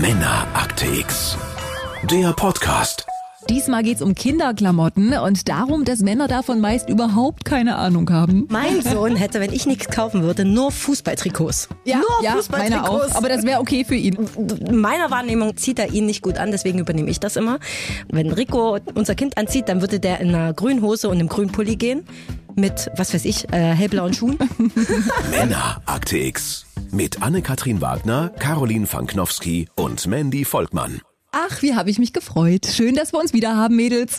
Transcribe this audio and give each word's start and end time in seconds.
Männerakte 0.00 0.86
X. 0.86 1.36
Der 2.10 2.32
Podcast. 2.32 3.04
Diesmal 3.50 3.82
geht's 3.82 4.00
um 4.00 4.14
Kinderklamotten 4.14 5.12
und 5.12 5.46
darum, 5.46 5.84
dass 5.84 5.98
Männer 5.98 6.26
davon 6.26 6.58
meist 6.58 6.88
überhaupt 6.88 7.44
keine 7.44 7.76
Ahnung 7.76 8.08
haben. 8.08 8.46
Mein 8.48 8.80
Sohn 8.80 9.14
hätte, 9.14 9.40
wenn 9.40 9.52
ich 9.52 9.66
nichts 9.66 9.88
kaufen 9.88 10.22
würde, 10.22 10.46
nur 10.46 10.72
Fußballtrikots. 10.72 11.68
Ja, 11.84 11.98
nur 11.98 12.22
ja 12.22 12.38
meiner 12.50 12.88
auch. 12.88 13.14
Aber 13.14 13.28
das 13.28 13.44
wäre 13.44 13.60
okay 13.60 13.84
für 13.84 13.94
ihn. 13.94 14.16
In 14.36 14.76
meiner 14.76 15.10
Wahrnehmung 15.10 15.58
zieht 15.58 15.78
er 15.78 15.92
ihn 15.92 16.06
nicht 16.06 16.22
gut 16.22 16.38
an, 16.38 16.50
deswegen 16.50 16.78
übernehme 16.78 17.10
ich 17.10 17.20
das 17.20 17.36
immer. 17.36 17.58
Wenn 18.08 18.32
Rico 18.32 18.78
unser 18.94 19.14
Kind 19.14 19.36
anzieht, 19.36 19.68
dann 19.68 19.82
würde 19.82 20.00
der 20.00 20.20
in 20.20 20.34
einer 20.34 20.54
grünen 20.54 20.80
Hose 20.80 21.10
und 21.10 21.18
einem 21.18 21.28
grünen 21.28 21.52
Pulli 21.52 21.76
gehen. 21.76 22.06
Mit, 22.60 22.90
was 22.94 23.14
weiß 23.14 23.24
ich, 23.24 23.50
äh, 23.52 23.74
hellblauen 23.74 24.12
Schuhen. 24.12 24.38
Männerakte 25.30 26.18
X. 26.18 26.66
Mit 26.90 27.22
Anne-Kathrin 27.22 27.80
Wagner, 27.80 28.30
Caroline 28.38 28.86
Fanknowski 28.86 29.68
und 29.76 30.06
Mandy 30.06 30.44
Volkmann. 30.44 31.00
Ach, 31.32 31.62
wie 31.62 31.76
habe 31.76 31.90
ich 31.90 32.00
mich 32.00 32.12
gefreut. 32.12 32.66
Schön, 32.66 32.96
dass 32.96 33.12
wir 33.12 33.20
uns 33.20 33.32
wieder 33.32 33.56
haben, 33.56 33.76
Mädels. 33.76 34.18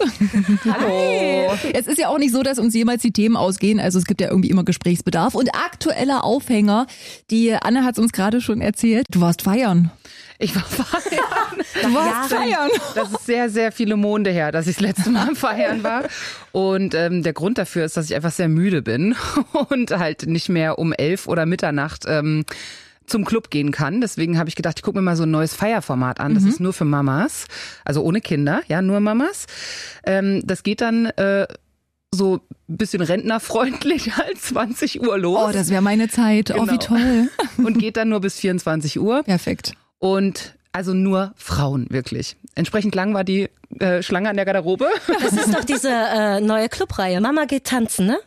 Hallo. 0.66 1.58
Es 1.74 1.88
ist 1.88 1.98
ja 1.98 2.08
auch 2.08 2.18
nicht 2.18 2.32
so, 2.32 2.42
dass 2.42 2.58
uns 2.58 2.74
jemals 2.74 3.02
die 3.02 3.12
Themen 3.12 3.36
ausgehen. 3.36 3.80
Also 3.80 4.00
es 4.00 4.06
gibt 4.06 4.22
ja 4.22 4.30
irgendwie 4.30 4.50
immer 4.50 4.64
Gesprächsbedarf. 4.64 5.36
Und 5.36 5.54
aktueller 5.54 6.24
Aufhänger, 6.24 6.88
die 7.30 7.54
Anne 7.54 7.84
hat 7.84 7.96
es 7.96 8.00
uns 8.00 8.14
gerade 8.14 8.40
schon 8.40 8.62
erzählt. 8.62 9.06
Du 9.10 9.20
warst 9.20 9.42
feiern. 9.42 9.92
Ich 10.40 10.56
war 10.56 10.64
feiern. 10.64 11.22
Du 11.82 11.94
warst 11.94 12.34
feiern. 12.34 12.70
Das 12.96 13.12
ist 13.12 13.26
sehr, 13.26 13.50
sehr 13.50 13.72
viele 13.72 13.96
Monde 13.96 14.30
her, 14.30 14.52
dass 14.52 14.68
ich 14.68 14.76
das 14.76 14.82
letzte 14.82 15.10
Mal 15.10 15.30
am 15.30 15.36
Feiern 15.36 15.84
war. 15.84 16.04
Und 16.52 16.94
ähm, 16.94 17.24
der 17.24 17.34
Grund 17.34 17.58
dafür 17.58 17.86
ist, 17.86 17.98
dass 17.98 18.10
ich 18.10 18.16
einfach 18.16 18.32
sehr 18.32 18.50
müde 18.50 18.82
bin 18.82 19.16
und 19.70 19.92
halt 19.92 20.28
nicht 20.28 20.50
mehr 20.50 20.80
um 20.80 20.94
elf 20.94 21.28
oder 21.28 21.46
Mitternacht 21.46 22.04
ähm, 22.08 22.46
zum 23.12 23.26
Club 23.26 23.50
gehen 23.50 23.72
kann. 23.72 24.02
Deswegen 24.02 24.38
habe 24.40 24.50
ich 24.50 24.56
gedacht, 24.56 24.80
ich 24.80 24.84
gucke 24.84 24.98
mir 24.98 25.02
mal 25.04 25.16
so 25.16 25.24
ein 25.24 25.32
neues 25.32 25.54
Feierformat 25.54 26.20
an. 26.20 26.34
Das 26.34 26.44
ist 26.44 26.60
nur 26.60 26.74
für 26.74 26.86
Mamas, 26.86 27.46
also 27.86 28.02
ohne 28.04 28.22
Kinder, 28.22 28.62
ja, 28.68 28.82
nur 28.82 29.00
Mamas. 29.00 29.46
Ähm, 30.06 30.42
das 30.46 30.64
geht 30.64 30.82
dann 30.82 31.06
äh, 31.08 31.46
so 32.14 32.40
ein 32.70 32.78
bisschen 32.78 33.02
rentnerfreundlich 33.02 34.14
als 34.28 34.42
20 34.44 35.02
Uhr 35.02 35.18
los. 35.18 35.50
Oh, 35.50 35.52
das 35.52 35.70
wäre 35.70 35.82
meine 35.82 36.10
Zeit. 36.10 36.52
Oh, 36.52 36.64
wie 36.64 36.78
Genau. 36.78 36.78
toll. 36.78 37.30
und 37.58 37.78
geht 37.78 37.98
dann 37.98 38.10
nur 38.10 38.22
bis 38.22 38.40
24 38.40 39.00
Uhr. 39.00 39.24
Perfekt. 39.24 39.74
Und 40.00 40.56
also 40.72 40.94
nur 40.94 41.34
Frauen, 41.36 41.88
wirklich. 41.90 42.38
Entsprechend 42.56 42.96
lang 42.96 43.14
war 43.14 43.24
die 43.26 43.50
äh, 43.80 44.02
Schlange 44.02 44.30
an 44.30 44.36
der 44.38 44.46
Garderobe. 44.46 44.88
Das 45.22 45.34
ist 45.34 45.54
doch 45.54 45.64
diese 45.66 45.90
äh, 45.90 46.40
neue 46.42 46.70
Clubreihe. 46.70 47.20
Mama 47.22 47.46
geht 47.46 47.66
tanzen, 47.66 48.08
ne? 48.08 48.18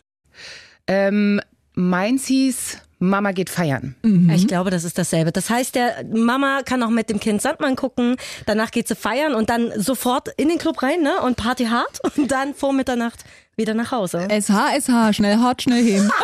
ähm, 0.87 1.41
meins 1.75 2.25
hieß 2.27 2.77
Mama 2.99 3.33
geht 3.33 3.49
feiern. 3.49 3.95
Ich 4.33 4.47
glaube, 4.47 4.69
das 4.69 4.85
ist 4.85 4.97
dasselbe. 4.97 5.31
Das 5.31 5.49
heißt, 5.49 5.75
der 5.75 6.05
Mama 6.05 6.61
kann 6.63 6.81
auch 6.81 6.89
mit 6.89 7.09
dem 7.09 7.19
Kind 7.19 7.41
Sandmann 7.41 7.75
gucken, 7.75 8.15
danach 8.45 8.71
geht 8.71 8.87
sie 8.87 8.95
feiern 8.95 9.35
und 9.35 9.49
dann 9.49 9.71
sofort 9.75 10.29
in 10.37 10.47
den 10.47 10.57
Club 10.57 10.81
rein, 10.81 11.01
ne? 11.01 11.21
Und 11.21 11.35
Party 11.35 11.65
hart 11.65 11.99
und 12.17 12.31
dann 12.31 12.53
vor 12.53 12.73
Mitternacht 12.73 13.25
wieder 13.57 13.73
nach 13.73 13.91
Hause. 13.91 14.27
SH, 14.29 14.51
SH, 14.81 15.13
schnell 15.15 15.37
hart, 15.37 15.61
schnell 15.61 15.83
hin. 15.83 16.09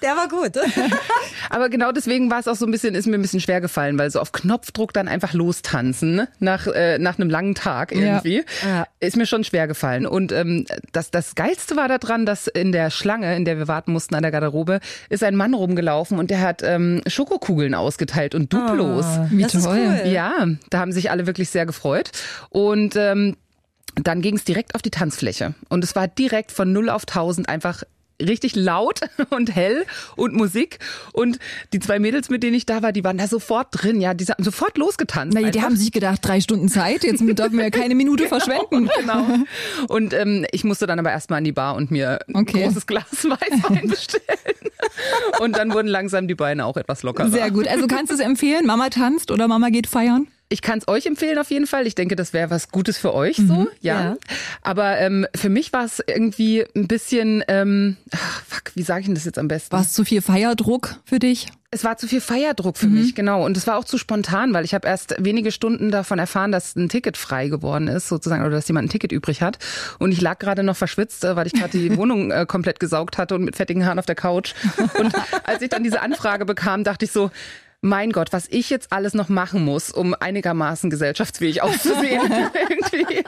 Der 0.00 0.16
war 0.16 0.28
gut. 0.28 0.52
Aber 1.50 1.68
genau 1.68 1.92
deswegen 1.92 2.30
war 2.30 2.38
es 2.40 2.48
auch 2.48 2.54
so 2.54 2.64
ein 2.66 2.70
bisschen, 2.70 2.94
ist 2.94 3.06
mir 3.06 3.16
ein 3.16 3.22
bisschen 3.22 3.40
schwer 3.40 3.60
gefallen, 3.60 3.98
weil 3.98 4.10
so 4.10 4.20
auf 4.20 4.32
Knopfdruck 4.32 4.92
dann 4.92 5.06
einfach 5.06 5.32
lostanzen 5.32 6.14
ne? 6.14 6.28
nach, 6.38 6.66
äh, 6.66 6.98
nach 6.98 7.18
einem 7.18 7.28
langen 7.30 7.54
Tag 7.54 7.92
irgendwie, 7.92 8.44
Ja. 8.66 8.86
ist 9.00 9.16
mir 9.16 9.26
schon 9.26 9.44
schwer 9.44 9.66
gefallen. 9.66 10.06
Und 10.06 10.32
ähm, 10.32 10.66
das, 10.92 11.10
das 11.10 11.34
Geilste 11.34 11.76
war 11.76 11.88
daran, 11.88 12.26
dass 12.26 12.46
in 12.46 12.72
der 12.72 12.90
Schlange, 12.90 13.36
in 13.36 13.44
der 13.44 13.58
wir 13.58 13.68
warten 13.68 13.92
mussten 13.92 14.14
an 14.14 14.22
der 14.22 14.30
Garderobe, 14.32 14.80
ist 15.08 15.22
ein 15.24 15.36
Mann 15.36 15.52
rumgelaufen 15.54 16.18
und 16.18 16.30
der 16.30 16.40
hat 16.40 16.62
ähm, 16.62 17.02
Schokokugeln 17.06 17.74
ausgeteilt 17.74 18.34
und 18.34 18.52
Duplos. 18.52 19.04
Wie 19.30 19.42
das 19.42 19.54
ist 19.54 19.64
toll. 19.64 20.00
cool. 20.04 20.10
Ja, 20.10 20.46
da 20.70 20.78
haben 20.78 20.92
sich 20.92 21.10
alle 21.10 21.26
wirklich 21.26 21.50
sehr 21.50 21.66
gefreut. 21.66 22.10
Und 22.50 22.94
ähm, 22.96 23.36
dann 23.94 24.22
ging 24.22 24.36
es 24.36 24.44
direkt 24.44 24.74
auf 24.74 24.82
die 24.82 24.90
Tanzfläche. 24.90 25.54
Und 25.68 25.84
es 25.84 25.94
war 25.94 26.08
direkt 26.08 26.52
von 26.52 26.72
0 26.72 26.88
auf 26.88 27.02
1000 27.02 27.48
einfach 27.48 27.82
richtig 28.20 28.54
laut 28.54 29.00
und 29.30 29.54
hell 29.54 29.84
und 30.16 30.34
Musik. 30.34 30.78
Und 31.12 31.38
die 31.72 31.80
zwei 31.80 31.98
Mädels, 31.98 32.28
mit 32.30 32.42
denen 32.44 32.54
ich 32.54 32.66
da 32.66 32.80
war, 32.82 32.92
die 32.92 33.02
waren 33.02 33.18
da 33.18 33.26
sofort 33.26 33.68
drin. 33.72 34.00
Ja, 34.00 34.14
die 34.14 34.24
haben 34.26 34.44
sofort 34.44 34.78
losgetanzt. 34.78 35.36
Na, 35.40 35.50
die 35.50 35.60
haben 35.62 35.76
sich 35.76 35.90
gedacht, 35.90 36.20
drei 36.22 36.40
Stunden 36.40 36.68
Zeit, 36.68 37.02
jetzt 37.02 37.20
dürfen 37.38 37.56
wir 37.56 37.64
ja 37.64 37.70
keine 37.70 37.94
Minute 37.96 38.26
verschwenden. 38.28 38.88
Genau. 39.00 39.26
Und 39.88 40.14
ähm, 40.14 40.46
ich 40.52 40.62
musste 40.62 40.86
dann 40.86 40.98
aber 41.00 41.10
erstmal 41.10 41.38
an 41.38 41.44
die 41.44 41.52
Bar 41.52 41.74
und 41.74 41.90
mir 41.90 42.20
ein 42.28 42.36
Okay. 42.36 42.62
großes 42.64 42.86
Glas 42.86 43.06
Weißwein 43.24 43.88
bestellen. 43.88 44.22
Und 45.40 45.56
dann 45.56 45.72
wurden 45.72 45.88
langsam 45.88 46.28
die 46.28 46.34
Beine 46.34 46.64
auch 46.66 46.76
etwas 46.76 47.02
lockerer. 47.02 47.30
Sehr 47.30 47.50
gut. 47.50 47.66
Also 47.66 47.86
kannst 47.86 48.10
du 48.10 48.14
es 48.14 48.20
empfehlen? 48.20 48.66
Mama 48.66 48.88
tanzt 48.88 49.30
oder 49.30 49.48
Mama 49.48 49.70
geht 49.70 49.86
feiern? 49.86 50.28
Ich 50.52 50.60
kann 50.60 50.78
es 50.78 50.86
euch 50.86 51.06
empfehlen 51.06 51.38
auf 51.38 51.50
jeden 51.50 51.66
Fall. 51.66 51.86
Ich 51.86 51.94
denke, 51.94 52.14
das 52.14 52.34
wäre 52.34 52.50
was 52.50 52.68
Gutes 52.68 52.98
für 52.98 53.14
euch 53.14 53.36
so, 53.36 53.68
ja. 53.80 54.02
ja. 54.02 54.16
Aber 54.60 54.98
ähm, 54.98 55.26
für 55.34 55.48
mich 55.48 55.72
war 55.72 55.84
es 55.84 56.02
irgendwie 56.06 56.64
ein 56.76 56.88
bisschen, 56.88 57.42
ähm, 57.48 57.96
ach, 58.14 58.42
fuck, 58.46 58.72
wie 58.74 58.82
sage 58.82 59.00
ich 59.00 59.06
denn 59.06 59.14
das 59.14 59.24
jetzt 59.24 59.38
am 59.38 59.48
besten? 59.48 59.72
War 59.72 59.80
es 59.80 59.92
zu 59.92 60.04
viel 60.04 60.20
Feierdruck 60.20 60.96
für 61.06 61.18
dich? 61.18 61.48
Es 61.74 61.84
war 61.84 61.96
zu 61.96 62.06
viel 62.06 62.20
Feierdruck 62.20 62.76
für 62.76 62.86
mich, 62.86 63.14
genau. 63.14 63.46
Und 63.46 63.56
es 63.56 63.66
war 63.66 63.78
auch 63.78 63.84
zu 63.84 63.96
spontan, 63.96 64.52
weil 64.52 64.66
ich 64.66 64.74
habe 64.74 64.86
erst 64.86 65.14
wenige 65.18 65.50
Stunden 65.50 65.90
davon 65.90 66.18
erfahren, 66.18 66.52
dass 66.52 66.76
ein 66.76 66.90
Ticket 66.90 67.16
frei 67.16 67.48
geworden 67.48 67.88
ist, 67.88 68.08
sozusagen, 68.08 68.42
oder 68.42 68.56
dass 68.56 68.68
jemand 68.68 68.88
ein 68.88 68.90
Ticket 68.90 69.10
übrig 69.10 69.40
hat. 69.40 69.58
Und 69.98 70.12
ich 70.12 70.20
lag 70.20 70.38
gerade 70.38 70.64
noch 70.64 70.76
verschwitzt, 70.76 71.24
äh, 71.24 71.34
weil 71.34 71.46
ich 71.46 71.54
gerade 71.54 71.70
die 71.70 71.96
Wohnung 71.96 72.30
äh, 72.30 72.44
komplett 72.46 72.78
gesaugt 72.78 73.16
hatte 73.16 73.34
und 73.34 73.44
mit 73.44 73.56
fettigen 73.56 73.86
Haaren 73.86 73.98
auf 73.98 74.04
der 74.04 74.16
Couch. 74.16 74.52
Und 74.98 75.14
als 75.44 75.62
ich 75.62 75.70
dann 75.70 75.82
diese 75.82 76.02
Anfrage 76.02 76.44
bekam, 76.44 76.84
dachte 76.84 77.06
ich 77.06 77.10
so, 77.10 77.30
mein 77.84 78.12
Gott, 78.12 78.32
was 78.32 78.46
ich 78.48 78.70
jetzt 78.70 78.92
alles 78.92 79.12
noch 79.12 79.28
machen 79.28 79.64
muss, 79.64 79.90
um 79.90 80.14
einigermaßen 80.14 80.88
gesellschaftsfähig 80.88 81.62
auszusehen. 81.62 82.22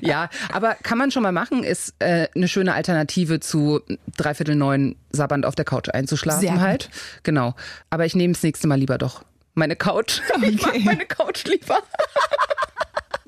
Ja, 0.00 0.28
aber 0.52 0.74
kann 0.82 0.98
man 0.98 1.10
schon 1.10 1.22
mal 1.22 1.32
machen, 1.32 1.62
ist 1.64 1.94
äh, 2.00 2.28
eine 2.34 2.48
schöne 2.48 2.74
Alternative 2.74 3.40
zu 3.40 3.80
dreiviertel 4.16 4.54
neun 4.56 4.96
sabbernd 5.10 5.46
auf 5.46 5.54
der 5.54 5.64
Couch 5.64 5.88
einzuschlafen 5.88 6.40
Sehr 6.40 6.52
gut. 6.52 6.60
halt. 6.60 6.90
Genau. 7.22 7.54
Aber 7.90 8.04
ich 8.04 8.14
nehme 8.14 8.34
das 8.34 8.42
nächste 8.42 8.66
Mal 8.66 8.78
lieber 8.78 8.98
doch 8.98 9.24
meine 9.54 9.76
Couch. 9.76 10.20
Ich 10.42 10.60
mag 10.60 10.70
Okay. 10.74 10.82
meine 10.84 11.06
Couch 11.06 11.44
lieber. 11.44 11.78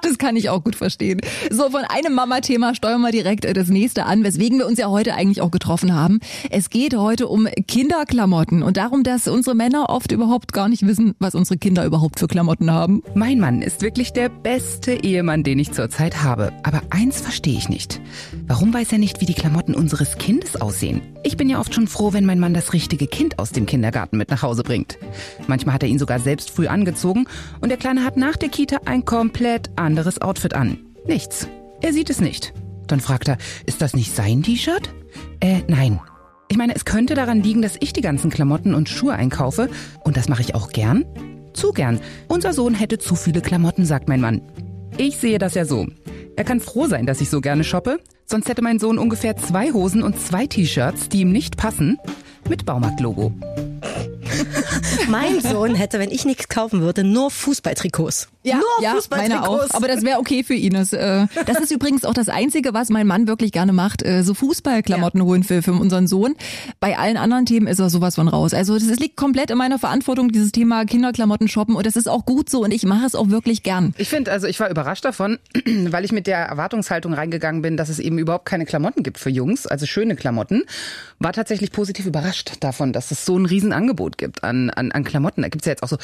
Das 0.04 0.19
kann 0.19 0.37
ich 0.37 0.50
auch 0.50 0.62
gut 0.62 0.76
verstehen. 0.76 1.20
So, 1.50 1.70
von 1.70 1.82
einem 1.88 2.15
Mama-Thema 2.15 2.75
steuern 2.75 3.00
wir 3.00 3.10
direkt 3.10 3.44
äh, 3.47 3.54
das 3.54 3.69
nächste 3.69 4.04
an, 4.04 4.22
weswegen 4.22 4.59
wir 4.59 4.66
uns 4.66 4.78
ja 4.78 4.88
heute 4.88 5.15
eigentlich 5.15 5.41
auch 5.41 5.50
getroffen 5.50 5.94
haben. 5.94 6.20
Es 6.50 6.69
geht 6.69 6.94
heute 6.94 7.26
um 7.26 7.48
Kinderklamotten 7.66 8.62
und 8.62 8.76
darum, 8.76 9.03
dass 9.03 9.28
unsere 9.28 9.56
Männer 9.56 9.88
oft 9.88 10.12
überhaupt 10.12 10.53
gar 10.53 10.69
nicht 10.69 10.87
wissen, 10.87 11.14
was 11.20 11.34
unsere 11.34 11.56
Kinder 11.56 11.87
überhaupt 11.87 12.20
für 12.20 12.26
Klamotten 12.26 12.70
haben. 12.70 13.03
Mein 13.14 13.41
Mann 13.41 13.62
ist 13.62 13.81
wirklich 13.81 14.12
der 14.12 14.28
beste 14.28 14.93
Ehemann, 14.93 15.43
den 15.43 15.59
ich 15.59 15.72
zurzeit 15.72 16.22
habe. 16.22 16.53
Aber 16.64 16.82
eins 16.91 17.20
verstehe 17.20 17.56
ich 17.56 17.70
nicht. 17.70 18.00
Warum 18.47 18.75
weiß 18.75 18.93
er 18.93 18.98
nicht, 18.98 19.22
wie 19.22 19.26
die 19.26 19.34
Klamotten 19.34 19.75
unseres 19.75 20.19
Kindes 20.19 20.60
aussehen? 20.60 21.00
Ich 21.22 21.38
bin 21.38 21.48
ja 21.48 21.59
oft 21.60 21.75
schon 21.75 21.88
froh, 21.88 22.12
wenn 22.12 22.26
mein 22.26 22.38
Mann 22.38 22.53
das 22.53 22.75
richtige 22.75 23.06
Kind 23.06 23.38
aus 23.38 23.53
dem 23.53 23.64
Kindergarten 23.64 24.19
mit 24.19 24.31
nach 24.31 24.43
Hause 24.43 24.62
bringt. 24.62 24.98
Manchmal 25.47 25.76
hat 25.76 25.82
er 25.82 25.88
ihn 25.88 25.98
sogar 25.98 26.20
selbst 26.20 26.50
früh 26.50 26.66
angezogen 26.66 27.26
und 27.62 27.70
der 27.70 27.78
Kleine 27.78 28.04
hat 28.04 28.19
nach 28.19 28.37
der 28.37 28.50
Kita 28.50 28.81
ein 28.84 29.06
komplett 29.06 29.70
anderes 29.76 29.94
Outfit 30.21 30.55
an. 30.55 30.78
Nichts. 31.06 31.49
Er 31.81 31.93
sieht 31.93 32.10
es 32.10 32.21
nicht. 32.21 32.53
Dann 32.87 33.00
fragt 33.00 33.28
er, 33.28 33.38
ist 33.66 33.82
das 33.82 33.94
nicht 33.94 34.15
sein 34.15 34.43
T-Shirt? 34.43 34.91
Äh, 35.41 35.62
nein. 35.69 36.00
Ich 36.49 36.56
meine, 36.56 36.75
es 36.75 36.84
könnte 36.84 37.15
daran 37.15 37.43
liegen, 37.43 37.62
dass 37.62 37.77
ich 37.81 37.93
die 37.93 38.00
ganzen 38.00 38.31
Klamotten 38.31 38.75
und 38.75 38.88
Schuhe 38.88 39.15
einkaufe 39.15 39.69
und 40.05 40.16
das 40.16 40.28
mache 40.28 40.43
ich 40.43 40.55
auch 40.55 40.71
gern. 40.71 41.05
Zu 41.53 41.72
gern. 41.72 42.00
Unser 42.28 42.53
Sohn 42.53 42.75
hätte 42.75 42.99
zu 42.99 43.15
viele 43.15 43.41
Klamotten, 43.41 43.87
sagt 43.87 44.09
mein 44.09 44.21
Mann. 44.21 44.43
Ich 44.97 45.16
sehe 45.16 45.38
das 45.38 45.55
ja 45.55 45.65
so. 45.65 45.87
Er 46.37 46.44
kann 46.44 46.61
froh 46.61 46.87
sein, 46.87 47.06
dass 47.06 47.21
ich 47.21 47.31
so 47.31 47.41
gerne 47.41 47.65
shoppe. 47.65 47.99
Sonst 48.26 48.49
hätte 48.49 48.62
mein 48.62 48.78
Sohn 48.78 48.99
ungefähr 48.99 49.37
zwei 49.37 49.72
Hosen 49.72 50.03
und 50.03 50.19
zwei 50.21 50.47
T-Shirts, 50.47 51.09
die 51.09 51.21
ihm 51.21 51.32
nicht 51.32 51.56
passen, 51.56 51.99
mit 52.49 52.65
Baumarktlogo. 52.65 53.32
Mein 55.09 55.41
Sohn 55.41 55.75
hätte, 55.75 55.99
wenn 55.99 56.11
ich 56.11 56.25
nichts 56.25 56.49
kaufen 56.49 56.81
würde, 56.81 57.05
nur 57.05 57.31
Fußballtrikots. 57.31 58.28
Nur 58.44 58.64
ja, 58.81 58.96
meine 59.11 59.49
auch. 59.49 59.67
Aber 59.70 59.88
das 59.88 60.02
wäre 60.02 60.19
okay 60.19 60.44
für 60.44 60.55
ihn. 60.55 60.75
Das, 60.75 60.93
äh, 60.93 61.26
das 61.46 61.61
ist 61.61 61.73
übrigens 61.73 62.05
auch 62.05 62.14
das 62.14 62.29
Einzige, 62.29 62.75
was 62.75 62.91
mein 62.91 63.06
Mann 63.06 63.26
wirklich 63.26 63.52
gerne 63.52 63.73
macht, 63.73 64.02
äh, 64.02 64.23
so 64.23 64.35
Fußballklamotten 64.35 65.23
holen 65.23 65.43
für, 65.43 65.62
für 65.62 65.73
unseren 65.73 66.06
Sohn. 66.06 66.35
Bei 66.81 66.99
allen 66.99 67.17
anderen 67.17 67.46
Themen 67.46 67.67
ist 67.67 67.79
er 67.79 67.91
sowas 67.91 68.17
von 68.17 68.29
raus. 68.29 68.55
Also 68.55 68.75
das 68.75 68.99
liegt 68.99 69.17
komplett 69.17 69.50
in 69.50 69.58
meiner 69.58 69.79
Verantwortung, 69.79 70.31
dieses 70.31 70.52
Thema 70.52 70.85
Kinderklamotten 70.85 71.49
shoppen. 71.49 71.75
Und 71.75 71.87
das 71.87 71.96
ist 71.96 72.08
auch 72.08 72.26
gut 72.26 72.50
so 72.50 72.62
und 72.62 72.73
ich 72.73 72.85
mache 72.85 73.06
es 73.06 73.14
auch 73.14 73.31
wirklich 73.31 73.62
gern. 73.62 73.94
Ich 73.96 74.08
finde, 74.08 74.31
also 74.31 74.46
ich 74.46 74.61
war 74.61 74.70
überrascht 74.70 75.05
davon, 75.05 75.38
weil 75.64 76.05
ich 76.05 76.12
mit 76.12 76.26
der 76.26 76.38
Erwartungshaltung 76.38 77.14
reingegangen 77.14 77.62
bin, 77.62 77.76
dass 77.76 77.88
es 77.88 77.99
eben 77.99 78.19
überhaupt 78.19 78.44
keine 78.44 78.67
Klamotten 78.67 79.02
gibt 79.02 79.19
für 79.19 79.31
Jungs, 79.31 79.67
also 79.67 79.87
schöne 79.87 80.17
Klamotten. 80.17 80.64
War 81.19 81.32
tatsächlich 81.32 81.73
positiv 81.73 82.06
überrascht 82.06 82.56
davon, 82.61 82.93
dass 82.93 83.11
es 83.11 83.25
so 83.25 83.38
ein 83.38 83.46
Riesenangebot 83.46 84.19
gibt 84.19 84.44
an, 84.44 84.70
an, 84.70 84.93
an 84.93 85.05
Klamotten. 85.05 85.43
Da 85.43 85.49
gibt's 85.49 85.67
ja 85.67 85.73
jetzt 85.73 85.82
auch 85.82 85.88
so, 85.88 85.96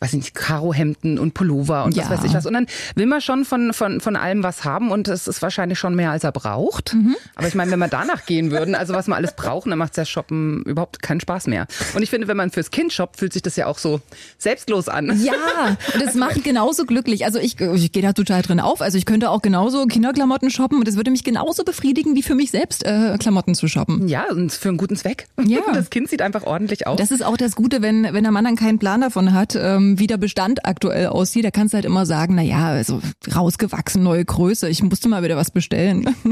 weiß 0.00 0.10
ich 0.10 0.18
nicht, 0.18 0.34
Karohemden 0.34 1.18
und 1.18 1.34
Pullover 1.34 1.87
und 1.88 1.96
Ja. 1.96 2.04
was 2.04 2.18
weiß 2.18 2.24
ich 2.24 2.34
was. 2.34 2.46
Und 2.46 2.52
dann 2.54 2.66
will 2.94 3.06
man 3.06 3.20
schon 3.20 3.44
von, 3.44 3.72
von, 3.72 4.00
von 4.00 4.16
allem 4.16 4.42
was 4.42 4.64
haben 4.64 4.90
und 4.90 5.08
es 5.08 5.26
ist 5.28 5.42
wahrscheinlich 5.42 5.78
schon 5.78 5.94
mehr, 5.94 6.10
als 6.10 6.24
er 6.24 6.32
braucht. 6.32 6.94
Mhm. 6.94 7.16
Aber 7.34 7.48
ich 7.48 7.54
meine, 7.54 7.70
wenn 7.70 7.78
wir 7.78 7.88
danach 7.88 8.26
gehen 8.26 8.50
würden, 8.50 8.74
also 8.74 8.94
was 8.94 9.06
wir 9.08 9.16
alles 9.16 9.34
brauchen, 9.34 9.70
dann 9.70 9.78
macht 9.78 9.96
ja 9.96 10.04
Shoppen 10.04 10.62
überhaupt 10.64 11.02
keinen 11.02 11.20
Spaß 11.20 11.46
mehr. 11.46 11.66
Und 11.94 12.02
ich 12.02 12.10
finde, 12.10 12.28
wenn 12.28 12.36
man 12.36 12.50
fürs 12.50 12.70
Kind 12.70 12.92
shoppt, 12.92 13.18
fühlt 13.18 13.32
sich 13.32 13.42
das 13.42 13.56
ja 13.56 13.66
auch 13.66 13.78
so 13.78 14.00
selbstlos 14.38 14.88
an. 14.88 15.20
Ja, 15.22 15.76
und 15.94 16.02
es 16.02 16.14
macht 16.14 16.44
genauso 16.44 16.84
glücklich. 16.84 17.24
Also 17.24 17.38
ich, 17.38 17.60
ich 17.60 17.92
gehe 17.92 18.02
da 18.02 18.12
total 18.12 18.42
drin 18.42 18.60
auf. 18.60 18.80
Also 18.80 18.98
ich 18.98 19.06
könnte 19.06 19.30
auch 19.30 19.42
genauso 19.42 19.86
Kinderklamotten 19.86 20.50
shoppen 20.50 20.78
und 20.78 20.88
es 20.88 20.96
würde 20.96 21.10
mich 21.10 21.24
genauso 21.24 21.64
befriedigen, 21.64 22.14
wie 22.14 22.22
für 22.22 22.34
mich 22.34 22.50
selbst 22.50 22.84
äh, 22.84 23.16
Klamotten 23.18 23.54
zu 23.54 23.68
shoppen. 23.68 24.08
Ja, 24.08 24.24
und 24.30 24.52
für 24.52 24.68
einen 24.68 24.78
guten 24.78 24.96
Zweck. 24.96 25.26
Ja. 25.42 25.58
Das 25.78 25.90
Kind 25.90 26.08
sieht 26.08 26.22
einfach 26.22 26.42
ordentlich 26.44 26.86
aus. 26.86 26.98
Das 26.98 27.10
ist 27.12 27.22
auch 27.24 27.36
das 27.36 27.54
Gute, 27.54 27.82
wenn, 27.82 28.02
wenn 28.12 28.22
der 28.24 28.32
Mann 28.32 28.44
dann 28.44 28.56
keinen 28.56 28.78
Plan 28.78 29.00
davon 29.00 29.32
hat, 29.32 29.54
ähm, 29.54 29.98
wie 29.98 30.06
der 30.08 30.16
Bestand 30.16 30.64
aktuell 30.66 31.06
aussieht. 31.08 31.44
Da 31.44 31.50
kannst 31.50 31.72
du 31.72 31.77
halt 31.78 31.86
immer 31.86 32.06
sagen, 32.06 32.34
na 32.34 32.42
ja, 32.42 32.68
also 32.68 33.00
rausgewachsen, 33.34 34.02
neue 34.02 34.24
Größe. 34.24 34.68
Ich 34.68 34.82
musste 34.82 35.08
mal 35.08 35.22
wieder 35.22 35.36
was 35.36 35.50
bestellen. 35.50 36.14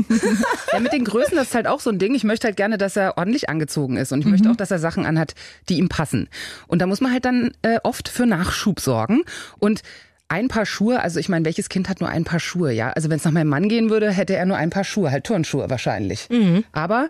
Ja, 0.73 0.81
mit 0.81 0.93
den 0.93 1.05
Größen, 1.05 1.37
das 1.37 1.49
ist 1.49 1.55
halt 1.55 1.67
auch 1.67 1.81
so 1.81 1.89
ein 1.91 1.99
Ding. 1.99 2.15
Ich 2.15 2.25
möchte 2.25 2.47
halt 2.47 2.57
gerne, 2.57 2.77
dass 2.77 2.97
er 2.97 3.17
ordentlich 3.17 3.49
angezogen 3.49 3.97
ist. 3.97 4.13
Und 4.13 4.21
ich 4.21 4.27
möchte 4.27 4.51
auch, 4.51 4.57
dass 4.57 4.71
er 4.71 4.79
Sachen 4.79 5.07
anhat, 5.07 5.35
die 5.69 5.79
ihm 5.79 5.89
passen. 5.89 6.29
Und 6.67 6.83
da 6.83 6.87
muss 6.87 7.01
man 7.01 7.13
halt 7.13 7.25
dann 7.25 7.53
äh, 7.63 7.79
oft 7.83 8.09
für 8.09 8.27
Nachschub 8.27 8.81
sorgen. 8.81 9.23
Und 9.59 9.83
ein 10.29 10.49
Paar 10.49 10.67
Schuhe, 10.67 11.01
also 11.01 11.21
ich 11.21 11.29
meine, 11.29 11.45
welches 11.45 11.69
Kind 11.69 11.89
hat 11.89 12.01
nur 12.01 12.11
ein 12.11 12.25
Paar 12.25 12.41
Schuhe, 12.41 12.73
ja? 12.73 12.91
Also 12.91 13.09
wenn 13.09 13.17
es 13.17 13.25
nach 13.25 13.33
meinem 13.33 13.49
Mann 13.49 13.69
gehen 13.69 13.89
würde, 13.91 14.11
hätte 14.11 14.35
er 14.37 14.45
nur 14.45 14.57
ein 14.57 14.71
Paar 14.71 14.85
Schuhe, 14.85 15.11
halt 15.11 15.25
Turnschuhe 15.25 15.71
wahrscheinlich. 15.71 16.29
Aber 16.73 17.09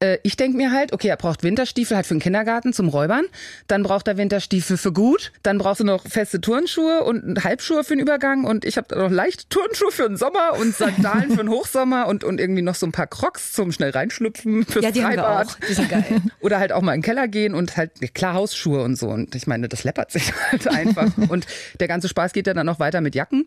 äh, 0.00 0.18
ich 0.22 0.36
denke 0.36 0.56
mir 0.56 0.72
halt, 0.72 0.92
okay, 0.92 1.08
er 1.08 1.16
braucht 1.16 1.42
Winterstiefel 1.42 1.96
halt 1.96 2.06
für 2.06 2.14
den 2.14 2.20
Kindergarten 2.20 2.72
zum 2.72 2.88
Räubern, 2.88 3.24
dann 3.66 3.82
braucht 3.82 4.06
er 4.08 4.16
Winterstiefel 4.16 4.76
für 4.76 4.92
gut, 4.92 5.32
dann 5.42 5.58
brauchst 5.58 5.80
du 5.80 5.84
noch 5.84 6.06
feste 6.06 6.40
Turnschuhe 6.40 7.02
und 7.04 7.42
Halbschuhe 7.44 7.82
für 7.84 7.94
den 7.94 8.00
Übergang 8.00 8.44
und 8.44 8.64
ich 8.64 8.76
habe 8.76 8.96
noch 8.96 9.10
leichte 9.10 9.48
Turnschuhe 9.48 9.90
für 9.90 10.08
den 10.08 10.16
Sommer 10.16 10.54
und 10.58 10.74
Sandalen 10.74 11.30
für 11.30 11.38
den 11.38 11.48
Hochsommer 11.48 12.06
und, 12.06 12.22
und 12.24 12.40
irgendwie 12.40 12.62
noch 12.62 12.74
so 12.76 12.86
ein 12.86 12.92
paar 12.92 13.06
Crocs 13.06 13.52
zum 13.52 13.72
schnell 13.72 13.90
reinschlüpfen 13.90 14.64
fürs 14.64 14.84
Ja, 14.84 14.90
die 14.90 15.02
haben 15.04 15.16
wir 15.16 15.22
Freibad. 15.22 15.46
auch. 15.48 15.54
Die 15.68 15.72
sind 15.74 15.88
geil. 15.88 16.04
Oder 16.40 16.58
halt 16.58 16.72
auch 16.72 16.82
mal 16.82 16.94
in 16.94 17.00
den 17.00 17.04
Keller 17.04 17.26
gehen 17.28 17.54
und 17.54 17.76
halt 17.76 17.92
klar 18.14 18.34
Hausschuhe 18.34 18.82
und 18.82 18.96
so. 18.96 19.08
Und 19.08 19.34
ich 19.34 19.46
meine, 19.46 19.68
das 19.68 19.84
läppert 19.84 20.12
sich 20.12 20.32
halt 20.50 20.68
einfach. 20.68 21.10
und 21.28 21.46
der 21.80 21.88
ganze 21.88 22.08
Spaß 22.08 22.32
geht 22.32 22.46
ja 22.46 22.54
dann 22.54 22.66
noch 22.66 22.78
weiter 22.78 23.00
mit 23.00 23.14
Jacken. 23.14 23.46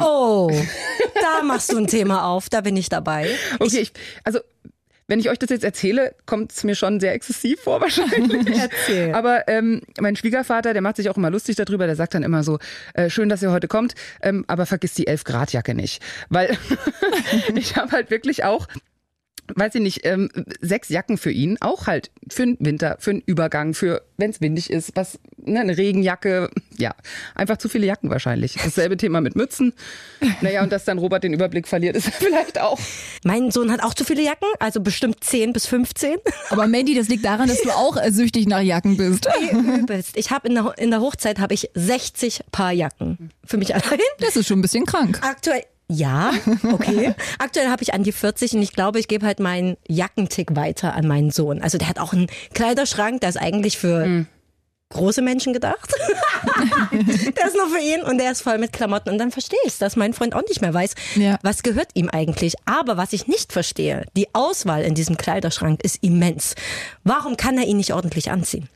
Oh, 0.00 0.50
da 1.20 1.42
machst 1.42 1.72
du 1.72 1.78
ein 1.78 1.86
Thema 1.88 2.24
auf, 2.26 2.48
da 2.48 2.60
bin 2.60 2.76
ich 2.76 2.88
dabei. 2.88 3.28
Okay, 3.58 3.78
ich, 3.80 3.92
also 4.24 4.40
wenn 5.10 5.18
ich 5.18 5.28
euch 5.28 5.40
das 5.40 5.50
jetzt 5.50 5.64
erzähle, 5.64 6.14
kommt 6.24 6.52
es 6.52 6.62
mir 6.62 6.76
schon 6.76 7.00
sehr 7.00 7.12
exzessiv 7.12 7.60
vor 7.60 7.80
wahrscheinlich. 7.80 8.46
Erzähl. 8.60 9.12
Aber 9.12 9.48
ähm, 9.48 9.82
mein 9.98 10.14
Schwiegervater, 10.14 10.72
der 10.72 10.82
macht 10.82 10.96
sich 10.96 11.10
auch 11.10 11.16
immer 11.16 11.30
lustig 11.30 11.56
darüber, 11.56 11.86
der 11.86 11.96
sagt 11.96 12.14
dann 12.14 12.22
immer 12.22 12.44
so, 12.44 12.60
äh, 12.94 13.10
schön, 13.10 13.28
dass 13.28 13.42
ihr 13.42 13.50
heute 13.50 13.66
kommt, 13.66 13.96
ähm, 14.22 14.44
aber 14.46 14.66
vergiss 14.66 14.94
die 14.94 15.08
11 15.08 15.24
Grad 15.24 15.52
Jacke 15.52 15.74
nicht. 15.74 16.00
Weil 16.28 16.56
ich 17.56 17.74
habe 17.74 17.90
halt 17.90 18.10
wirklich 18.10 18.44
auch 18.44 18.68
weiß 19.54 19.74
ich 19.76 19.80
nicht, 19.80 20.06
ähm, 20.06 20.28
sechs 20.60 20.88
Jacken 20.88 21.18
für 21.18 21.30
ihn, 21.30 21.56
auch 21.60 21.86
halt 21.86 22.10
für 22.30 22.44
den 22.44 22.56
Winter, 22.60 22.96
für 22.98 23.12
den 23.12 23.22
Übergang, 23.26 23.74
für 23.74 24.02
wenn 24.16 24.30
es 24.30 24.40
windig 24.40 24.70
ist, 24.70 24.92
was, 24.94 25.18
ne, 25.38 25.60
eine 25.60 25.76
Regenjacke, 25.76 26.50
ja, 26.76 26.94
einfach 27.34 27.56
zu 27.56 27.68
viele 27.68 27.86
Jacken 27.86 28.10
wahrscheinlich. 28.10 28.56
Dasselbe 28.62 28.96
Thema 28.96 29.20
mit 29.20 29.34
Mützen. 29.34 29.72
Naja, 30.42 30.62
und 30.62 30.70
dass 30.70 30.84
dann 30.84 30.98
Robert 30.98 31.24
den 31.24 31.32
Überblick 31.32 31.66
verliert, 31.66 31.96
ist 31.96 32.08
vielleicht 32.18 32.60
auch. 32.60 32.78
Mein 33.24 33.50
Sohn 33.50 33.72
hat 33.72 33.82
auch 33.82 33.94
zu 33.94 34.04
viele 34.04 34.22
Jacken, 34.22 34.48
also 34.58 34.80
bestimmt 34.80 35.24
10 35.24 35.52
bis 35.52 35.66
15. 35.66 36.16
Aber 36.50 36.66
Mandy, 36.66 36.94
das 36.94 37.08
liegt 37.08 37.24
daran, 37.24 37.48
dass 37.48 37.62
du 37.62 37.70
auch 37.70 37.96
äh, 37.96 38.12
süchtig 38.12 38.46
nach 38.46 38.60
Jacken 38.60 38.96
bist. 38.96 39.26
Übelst. 39.52 40.16
Ich 40.16 40.30
habe 40.30 40.48
in 40.48 40.54
der, 40.54 40.74
in 40.78 40.90
der 40.90 41.00
Hochzeit 41.00 41.38
habe 41.38 41.54
ich 41.54 41.70
60 41.74 42.40
Paar 42.52 42.72
Jacken 42.72 43.30
für 43.44 43.56
mich 43.56 43.74
allein. 43.74 43.98
Das 44.18 44.36
ist 44.36 44.46
schon 44.46 44.58
ein 44.58 44.62
bisschen 44.62 44.86
krank. 44.86 45.18
Aktuell 45.22 45.64
ja, 45.90 46.32
okay. 46.72 47.14
Aktuell 47.38 47.68
habe 47.68 47.82
ich 47.82 47.92
an 47.92 48.02
die 48.04 48.12
40 48.12 48.52
und 48.54 48.62
ich 48.62 48.72
glaube, 48.72 48.98
ich 49.00 49.08
gebe 49.08 49.26
halt 49.26 49.40
meinen 49.40 49.76
Jackentick 49.88 50.54
weiter 50.56 50.94
an 50.94 51.06
meinen 51.06 51.30
Sohn. 51.30 51.60
Also 51.62 51.78
der 51.78 51.88
hat 51.88 51.98
auch 51.98 52.12
einen 52.12 52.28
Kleiderschrank, 52.54 53.20
der 53.20 53.30
ist 53.30 53.36
eigentlich 53.36 53.76
für 53.78 54.26
große 54.90 55.22
Menschen 55.22 55.52
gedacht. 55.52 55.92
der 56.92 57.46
ist 57.46 57.56
nur 57.56 57.68
für 57.68 57.80
ihn 57.80 58.02
und 58.02 58.18
der 58.18 58.32
ist 58.32 58.42
voll 58.42 58.58
mit 58.58 58.72
Klamotten. 58.72 59.10
Und 59.10 59.18
dann 59.18 59.30
verstehe 59.30 59.58
ich 59.64 59.78
dass 59.78 59.96
mein 59.96 60.12
Freund 60.12 60.34
auch 60.34 60.42
nicht 60.48 60.60
mehr 60.60 60.74
weiß, 60.74 60.94
Ja. 61.14 61.38
was 61.42 61.62
gehört 61.62 61.88
ihm 61.94 62.08
eigentlich. 62.10 62.54
Aber 62.66 62.96
was 62.96 63.12
ich 63.12 63.26
nicht 63.26 63.52
verstehe, 63.52 64.04
die 64.16 64.28
Auswahl 64.34 64.82
in 64.82 64.94
diesem 64.94 65.16
Kleiderschrank 65.16 65.82
ist 65.82 66.02
immens. 66.02 66.54
Warum 67.04 67.36
kann 67.36 67.56
er 67.56 67.64
ihn 67.64 67.76
nicht 67.78 67.94
ordentlich 67.94 68.30
anziehen? 68.30 68.68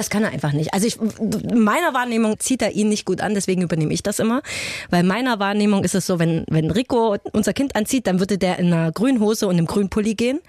Das 0.00 0.08
kann 0.08 0.24
er 0.24 0.30
einfach 0.30 0.54
nicht. 0.54 0.72
Also 0.72 0.86
ich, 0.86 0.98
in 0.98 1.60
meiner 1.60 1.92
Wahrnehmung 1.92 2.38
zieht 2.38 2.62
er 2.62 2.72
ihn 2.72 2.88
nicht 2.88 3.04
gut 3.04 3.20
an, 3.20 3.34
deswegen 3.34 3.60
übernehme 3.60 3.92
ich 3.92 4.02
das 4.02 4.18
immer. 4.18 4.40
Weil 4.88 5.00
in 5.00 5.06
meiner 5.06 5.38
Wahrnehmung 5.38 5.84
ist 5.84 5.94
es 5.94 6.06
so, 6.06 6.18
wenn, 6.18 6.46
wenn 6.48 6.70
Rico 6.70 7.18
unser 7.32 7.52
Kind 7.52 7.76
anzieht, 7.76 8.06
dann 8.06 8.18
würde 8.18 8.38
der 8.38 8.58
in 8.58 8.72
einer 8.72 8.92
grünen 8.92 9.20
Hose 9.20 9.46
und 9.46 9.58
einem 9.58 9.66
grünen 9.66 9.90
Pulli 9.90 10.14
gehen. 10.14 10.40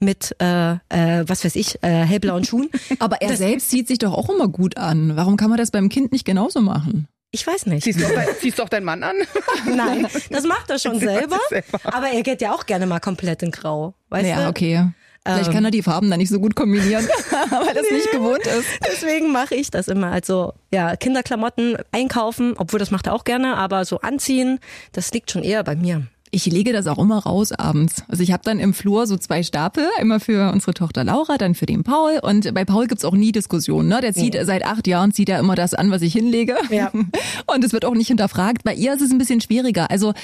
Mit, 0.00 0.34
äh, 0.40 0.72
äh, 0.72 1.22
was 1.24 1.44
weiß 1.44 1.54
ich, 1.54 1.80
äh, 1.84 2.02
hellblauen 2.02 2.42
Schuhen. 2.42 2.68
Aber 2.98 3.22
er 3.22 3.36
selbst 3.36 3.70
zieht 3.70 3.86
sich 3.86 3.98
doch 3.98 4.12
auch 4.12 4.28
immer 4.28 4.48
gut 4.48 4.76
an. 4.76 5.14
Warum 5.14 5.36
kann 5.36 5.50
man 5.50 5.58
das 5.58 5.70
beim 5.70 5.88
Kind 5.88 6.10
nicht 6.10 6.24
genauso 6.24 6.60
machen? 6.60 7.06
Ich 7.30 7.46
weiß 7.46 7.66
nicht. 7.66 7.84
Ziehst 7.84 8.00
du, 8.00 8.12
dein, 8.12 8.26
ziehst 8.40 8.58
doch 8.58 8.68
deinen 8.68 8.86
Mann 8.86 9.04
an? 9.04 9.14
Nein, 9.72 10.08
das 10.30 10.42
macht 10.42 10.68
er 10.68 10.80
schon 10.80 10.98
selber. 10.98 11.38
selber. 11.48 11.78
Aber 11.84 12.08
er 12.08 12.24
geht 12.24 12.40
ja 12.40 12.52
auch 12.52 12.66
gerne 12.66 12.86
mal 12.86 12.98
komplett 12.98 13.44
in 13.44 13.52
Grau. 13.52 13.94
Weißt 14.08 14.28
ja, 14.28 14.42
du? 14.42 14.48
okay. 14.48 14.88
Vielleicht 15.34 15.52
kann 15.52 15.64
er 15.64 15.70
die 15.70 15.82
Farben 15.82 16.10
dann 16.10 16.18
nicht 16.18 16.30
so 16.30 16.40
gut 16.40 16.54
kombinieren, 16.54 17.04
weil 17.50 17.76
er 17.76 17.82
es 17.82 17.90
nicht 17.90 18.10
gewohnt 18.10 18.46
ist. 18.46 18.66
Deswegen 18.86 19.32
mache 19.32 19.54
ich 19.54 19.70
das 19.70 19.88
immer. 19.88 20.10
Also 20.10 20.52
ja, 20.72 20.96
Kinderklamotten 20.96 21.76
einkaufen, 21.92 22.54
obwohl 22.56 22.78
das 22.78 22.90
macht 22.90 23.06
er 23.06 23.14
auch 23.14 23.24
gerne, 23.24 23.56
aber 23.56 23.84
so 23.84 24.00
anziehen, 24.00 24.58
das 24.92 25.12
liegt 25.12 25.30
schon 25.30 25.42
eher 25.42 25.64
bei 25.64 25.76
mir. 25.76 26.06
Ich 26.32 26.44
lege 26.46 26.72
das 26.72 26.86
auch 26.86 26.98
immer 26.98 27.18
raus 27.18 27.52
abends. 27.52 28.02
Also 28.08 28.22
ich 28.22 28.32
habe 28.32 28.42
dann 28.44 28.58
im 28.58 28.74
Flur 28.74 29.06
so 29.06 29.16
zwei 29.16 29.42
Stapel, 29.42 29.86
immer 30.00 30.18
für 30.20 30.52
unsere 30.52 30.74
Tochter 30.74 31.04
Laura, 31.04 31.38
dann 31.38 31.54
für 31.54 31.66
den 31.66 31.84
Paul. 31.84 32.18
Und 32.20 32.52
bei 32.52 32.64
Paul 32.64 32.88
gibt's 32.88 33.04
auch 33.04 33.14
nie 33.14 33.32
Diskussionen. 33.32 33.88
Ne? 33.88 34.00
Der 34.00 34.12
zieht 34.12 34.36
seit 34.42 34.64
acht 34.64 34.86
Jahren 34.86 35.12
zieht 35.12 35.28
er 35.28 35.38
immer 35.38 35.54
das 35.54 35.72
an, 35.72 35.90
was 35.90 36.02
ich 36.02 36.12
hinlege. 36.12 36.56
Ja. 36.70 36.90
Und 37.46 37.64
es 37.64 37.72
wird 37.72 37.84
auch 37.84 37.94
nicht 37.94 38.08
hinterfragt. 38.08 38.64
Bei 38.64 38.74
ihr 38.74 38.92
ist 38.94 39.02
es 39.02 39.12
ein 39.12 39.18
bisschen 39.18 39.40
schwieriger. 39.40 39.90
Also 39.90 40.14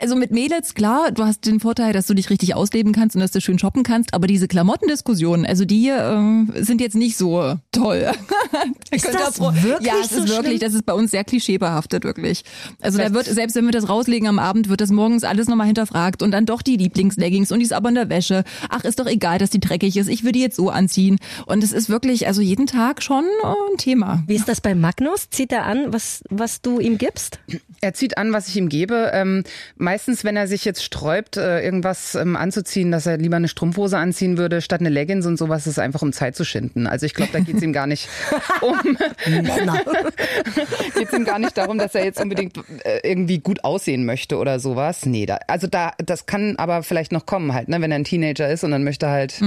also 0.00 0.16
mit 0.16 0.30
Mädels, 0.30 0.74
klar, 0.74 1.12
du 1.12 1.24
hast 1.24 1.46
den 1.46 1.60
Vorteil, 1.60 1.92
dass 1.92 2.06
du 2.06 2.14
dich 2.14 2.30
richtig 2.30 2.54
ausleben 2.54 2.92
kannst 2.92 3.16
und 3.16 3.20
dass 3.20 3.30
du 3.30 3.40
schön 3.40 3.58
shoppen 3.58 3.82
kannst, 3.82 4.14
aber 4.14 4.26
diese 4.26 4.48
Klamottendiskussionen, 4.48 5.44
also 5.46 5.64
die 5.64 5.88
äh, 5.88 6.62
sind 6.62 6.80
jetzt 6.80 6.96
nicht 6.96 7.16
so 7.16 7.56
toll. 7.72 8.10
Ist 8.90 9.06
das 9.06 9.40
wirklich 9.40 9.86
Ja, 9.86 9.94
es 10.02 10.10
so 10.10 10.24
ist 10.24 10.28
wirklich, 10.28 10.58
schlimm? 10.58 10.60
das 10.60 10.74
ist 10.74 10.84
bei 10.84 10.92
uns 10.92 11.12
sehr 11.12 11.22
klischeebehaftet, 11.22 12.02
wirklich. 12.02 12.42
Also 12.80 12.98
da 12.98 13.12
wird, 13.14 13.26
selbst 13.26 13.54
wenn 13.54 13.64
wir 13.64 13.72
das 13.72 13.88
rauslegen 13.88 14.26
am 14.26 14.40
Abend, 14.40 14.68
wird 14.68 14.80
das 14.80 14.90
morgens 14.90 15.22
alles 15.22 15.48
nochmal 15.48 15.66
hinterfragt 15.68 16.22
und 16.22 16.32
dann 16.32 16.44
doch 16.44 16.60
die 16.60 16.76
Lieblingsleggings 16.76 17.52
und 17.52 17.60
die 17.60 17.64
ist 17.64 17.72
aber 17.72 17.88
in 17.90 17.94
der 17.94 18.08
Wäsche. 18.08 18.42
Ach, 18.68 18.82
ist 18.82 18.98
doch 18.98 19.06
egal, 19.06 19.38
dass 19.38 19.50
die 19.50 19.60
dreckig 19.60 19.96
ist, 19.96 20.08
ich 20.08 20.22
würde 20.24 20.32
die 20.32 20.40
jetzt 20.40 20.56
so 20.56 20.70
anziehen. 20.70 21.18
Und 21.46 21.62
es 21.62 21.72
ist 21.72 21.88
wirklich, 21.88 22.26
also 22.26 22.40
jeden 22.42 22.66
Tag 22.66 23.02
schon 23.02 23.24
äh, 23.24 23.46
ein 23.72 23.76
Thema. 23.78 24.24
Wie 24.26 24.34
ist 24.34 24.48
das 24.48 24.60
bei 24.60 24.74
Magnus? 24.74 25.30
Zieht 25.30 25.52
er 25.52 25.66
an, 25.66 25.92
was, 25.92 26.22
was 26.28 26.60
du 26.60 26.80
ihm 26.80 26.98
gibst? 26.98 27.38
Er 27.80 27.94
zieht 27.94 28.18
an, 28.18 28.32
was 28.32 28.48
ich 28.48 28.56
ihm 28.56 28.68
gebe. 28.68 29.10
Ähm, 29.14 29.44
meistens, 29.90 30.22
wenn 30.22 30.36
er 30.36 30.46
sich 30.46 30.64
jetzt 30.64 30.84
sträubt, 30.84 31.36
äh, 31.36 31.64
irgendwas 31.64 32.14
ähm, 32.14 32.36
anzuziehen, 32.36 32.92
dass 32.92 33.06
er 33.06 33.16
lieber 33.18 33.34
eine 33.34 33.48
Strumpfhose 33.48 33.98
anziehen 33.98 34.38
würde, 34.38 34.60
statt 34.60 34.78
eine 34.78 34.88
Leggings 34.88 35.26
und 35.26 35.36
sowas, 35.36 35.66
ist 35.66 35.80
einfach 35.80 36.00
um 36.02 36.12
Zeit 36.12 36.36
zu 36.36 36.44
schinden. 36.44 36.86
Also 36.86 37.06
ich 37.06 37.14
glaube, 37.14 37.32
da 37.32 37.40
geht 37.40 37.56
es 37.56 37.62
ihm 37.62 37.72
gar 37.72 37.88
nicht 37.88 38.08
um, 38.60 38.96
geht's 40.94 41.12
ihm 41.12 41.24
gar 41.24 41.40
nicht 41.40 41.56
darum, 41.56 41.76
dass 41.76 41.96
er 41.96 42.04
jetzt 42.04 42.20
unbedingt 42.20 42.56
äh, 42.84 43.00
irgendwie 43.02 43.40
gut 43.40 43.64
aussehen 43.64 44.04
möchte 44.04 44.38
oder 44.38 44.60
sowas. 44.60 45.06
Nee, 45.06 45.26
da, 45.26 45.40
also 45.48 45.66
da, 45.66 45.90
das 45.98 46.26
kann 46.26 46.54
aber 46.56 46.84
vielleicht 46.84 47.10
noch 47.10 47.26
kommen 47.26 47.52
halt, 47.52 47.68
ne, 47.68 47.80
wenn 47.80 47.90
er 47.90 47.98
ein 47.98 48.04
Teenager 48.04 48.48
ist 48.48 48.62
und 48.62 48.70
dann 48.70 48.84
möchte 48.84 49.08
halt, 49.08 49.42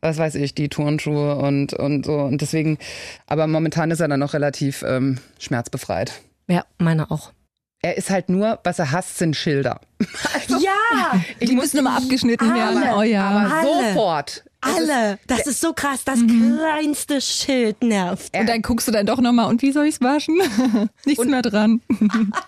was 0.00 0.18
weiß 0.18 0.36
ich, 0.36 0.54
die 0.54 0.68
Turnschuhe 0.68 1.34
und, 1.34 1.74
und 1.74 2.06
so. 2.06 2.18
Und 2.18 2.40
deswegen, 2.40 2.78
aber 3.26 3.48
momentan 3.48 3.90
ist 3.90 3.98
er 3.98 4.06
dann 4.06 4.20
noch 4.20 4.32
relativ 4.32 4.84
ähm, 4.86 5.18
schmerzbefreit. 5.40 6.12
Ja, 6.46 6.64
meiner 6.78 7.10
auch. 7.10 7.32
Er 7.80 7.96
ist 7.96 8.10
halt 8.10 8.28
nur, 8.28 8.58
was 8.64 8.78
er 8.80 8.90
hasst, 8.90 9.18
sind 9.18 9.36
Schilder. 9.36 9.80
Ja, 10.48 11.20
Die 11.46 11.54
müssen 11.54 11.78
immer 11.78 11.96
abgeschnitten 11.96 12.52
werden. 12.54 12.82
Oh 12.96 13.02
ja. 13.02 13.28
Aber 13.28 13.54
Alle. 13.54 13.88
sofort. 13.88 14.44
alle. 14.60 15.18
Das 15.28 15.46
ist 15.46 15.60
so 15.60 15.72
krass. 15.72 16.02
Das 16.04 16.18
Mhm. 16.18 16.56
kleinste 16.58 17.20
Schild 17.20 17.82
nervt. 17.82 18.36
Und 18.36 18.48
dann 18.48 18.62
guckst 18.62 18.88
du 18.88 18.92
dann 18.92 19.06
doch 19.06 19.20
nochmal, 19.20 19.46
und 19.48 19.62
wie 19.62 19.70
soll 19.70 19.86
ich's 19.86 20.00
waschen? 20.00 20.36
Nichts 21.04 21.24
mehr 21.24 21.42
dran. 21.42 21.80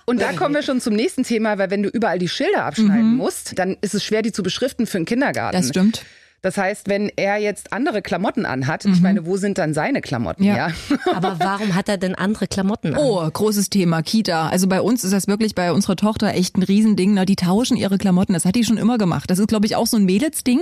Und 0.07 0.21
da 0.21 0.33
kommen 0.33 0.55
wir 0.55 0.63
schon 0.63 0.81
zum 0.81 0.95
nächsten 0.95 1.23
Thema, 1.23 1.59
weil 1.59 1.71
wenn 1.71 1.83
du 1.85 1.89
überall 1.91 2.19
die 2.19 2.29
Schilder 2.29 2.65
abschneiden 2.65 3.17
musst, 3.17 3.59
dann 3.59 3.77
ist 3.81 3.95
es 3.95 4.03
schwer, 4.05 4.23
die 4.23 4.33
zu 4.33 4.43
beschriften 4.43 4.87
für 4.87 4.99
den 4.99 5.05
Kindergarten. 5.07 5.57
Das 5.57 5.69
stimmt. 5.69 6.05
Das 6.42 6.56
heißt, 6.56 6.88
wenn 6.88 7.11
er 7.16 7.37
jetzt 7.38 7.73
andere 7.73 8.00
Klamotten 8.02 8.47
anhat, 8.47 8.85
ich 8.87 9.00
meine, 9.00 9.26
wo 9.26 9.37
sind 9.37 9.59
dann 9.59 9.75
seine 9.75 10.00
Klamotten? 10.00 10.42
Ja. 10.44 10.56
Ja. 10.56 10.68
Aber 11.14 11.37
warum 11.38 11.75
hat 11.75 11.88
er 11.88 11.99
denn 11.99 12.14
andere 12.14 12.47
Klamotten 12.47 12.94
an? 12.94 13.00
Oh, 13.00 13.28
großes 13.30 13.68
Thema, 13.70 14.02
Kita. 14.02 14.49
Also 14.49 14.66
bei 14.66 14.80
uns 14.80 15.04
ist 15.04 15.12
das 15.12 15.26
wirklich 15.28 15.54
bei 15.54 15.73
unserer 15.73 15.97
Tochter 15.97 16.35
echt 16.35 16.56
ein 16.56 16.62
Riesending. 16.62 17.12
Na, 17.14 17.25
die 17.25 17.37
tauschen 17.37 17.76
ihre 17.76 17.99
Klamotten, 17.99 18.32
das 18.32 18.44
hat 18.44 18.54
die 18.54 18.64
schon 18.64 18.78
immer 18.78 18.97
gemacht. 18.99 19.30
Das 19.30 19.38
ist, 19.38 19.49
glaube 19.49 19.66
ich, 19.66 19.76
auch 19.76 19.87
so 19.87 19.97
ein 19.99 20.04
Mädelsding. 20.04 20.61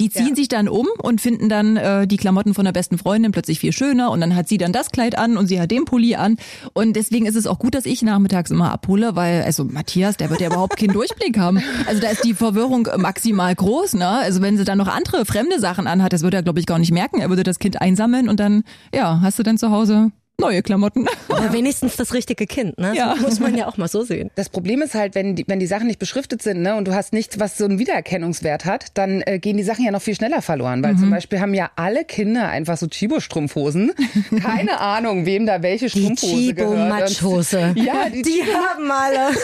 Die 0.00 0.10
ziehen 0.10 0.30
Ja. 0.30 0.34
sich 0.34 0.48
dann 0.48 0.68
um 0.68 0.88
und 1.02 1.20
finden 1.20 1.48
dann 1.48 1.76
äh, 1.76 2.06
die 2.06 2.16
Klamotten 2.16 2.52
von 2.54 2.64
der 2.64 2.72
besten 2.72 2.98
Freundin 2.98 3.30
plötzlich 3.32 3.60
viel 3.60 3.72
schöner 3.72 4.10
und 4.10 4.20
dann 4.20 4.34
hat 4.34 4.48
sie 4.48 4.58
dann 4.58 4.72
das 4.72 4.90
Kleid 4.90 5.16
an 5.16 5.36
und 5.36 5.46
sie 5.46 5.60
hat 5.60 5.70
den 5.70 5.84
Pulli 5.84 6.16
an. 6.16 6.36
Und 6.72 6.94
deswegen 6.96 7.26
ist 7.26 7.36
es 7.36 7.46
auch 7.46 7.58
gut, 7.60 7.74
dass 7.74 7.86
ich 7.86 8.02
nachmittags 8.02 8.50
immer 8.50 8.72
abhole, 8.72 9.14
weil, 9.14 9.42
also 9.42 9.64
Matthias, 9.64 10.16
der 10.16 10.28
wird 10.30 10.40
ja 10.40 10.48
überhaupt 10.48 10.76
keinen 10.76 10.92
Durchblick 10.92 11.38
haben. 11.38 11.62
Also 11.86 12.00
da 12.00 12.08
ist 12.08 12.24
die 12.24 12.34
Verwirrung 12.34 12.88
maximal 12.96 13.54
groß, 13.54 13.94
ne? 13.94 14.08
Also 14.08 14.42
wenn 14.42 14.56
sie 14.58 14.64
dann 14.64 14.78
noch 14.78 14.88
andere 14.88 15.19
fremde 15.24 15.58
Sachen 15.60 15.86
anhat, 15.86 16.12
das 16.12 16.22
würde 16.22 16.36
er, 16.36 16.42
glaube 16.42 16.60
ich, 16.60 16.66
gar 16.66 16.78
nicht 16.78 16.92
merken. 16.92 17.20
Er 17.20 17.28
würde 17.28 17.42
das 17.42 17.58
Kind 17.58 17.80
einsammeln 17.80 18.28
und 18.28 18.40
dann, 18.40 18.64
ja, 18.94 19.20
hast 19.22 19.38
du 19.38 19.42
dann 19.42 19.58
zu 19.58 19.70
Hause 19.70 20.10
neue 20.40 20.62
Klamotten. 20.62 21.06
Aber 21.28 21.52
wenigstens 21.52 21.96
das 21.96 22.12
richtige 22.14 22.46
Kind, 22.46 22.78
ne? 22.78 22.92
Ja. 22.96 23.14
So 23.16 23.22
muss 23.22 23.40
man 23.40 23.56
ja 23.56 23.66
auch 23.68 23.76
mal 23.76 23.88
so 23.88 24.02
sehen. 24.02 24.30
Das 24.34 24.48
Problem 24.48 24.82
ist 24.82 24.94
halt, 24.94 25.14
wenn 25.14 25.36
die, 25.36 25.44
wenn 25.46 25.60
die 25.60 25.66
Sachen 25.66 25.86
nicht 25.86 25.98
beschriftet 25.98 26.42
sind 26.42 26.62
ne, 26.62 26.74
und 26.76 26.88
du 26.88 26.94
hast 26.94 27.12
nichts, 27.12 27.38
was 27.38 27.56
so 27.58 27.64
einen 27.64 27.78
Wiedererkennungswert 27.78 28.64
hat, 28.64 28.86
dann 28.98 29.22
äh, 29.26 29.38
gehen 29.38 29.56
die 29.56 29.62
Sachen 29.62 29.84
ja 29.84 29.90
noch 29.90 30.02
viel 30.02 30.14
schneller 30.14 30.42
verloren. 30.42 30.82
Weil 30.82 30.96
zum 30.96 31.10
Beispiel 31.10 31.40
haben 31.40 31.54
ja 31.54 31.70
alle 31.76 32.04
Kinder 32.04 32.48
einfach 32.48 32.76
so 32.76 32.86
Chibo-Strumpfhosen. 32.86 33.92
Keine 34.42 34.80
Ahnung, 34.80 35.26
wem 35.26 35.46
da 35.46 35.62
welche 35.62 35.86
Die 35.86 36.00
Strumpfhose 36.00 36.54
gehört. 36.54 36.74
Chibo-Matschhose. 36.74 37.74
Ja, 37.80 38.08
die, 38.12 38.22
Die 38.22 38.42
haben 38.42 38.90
alle. 38.90 39.34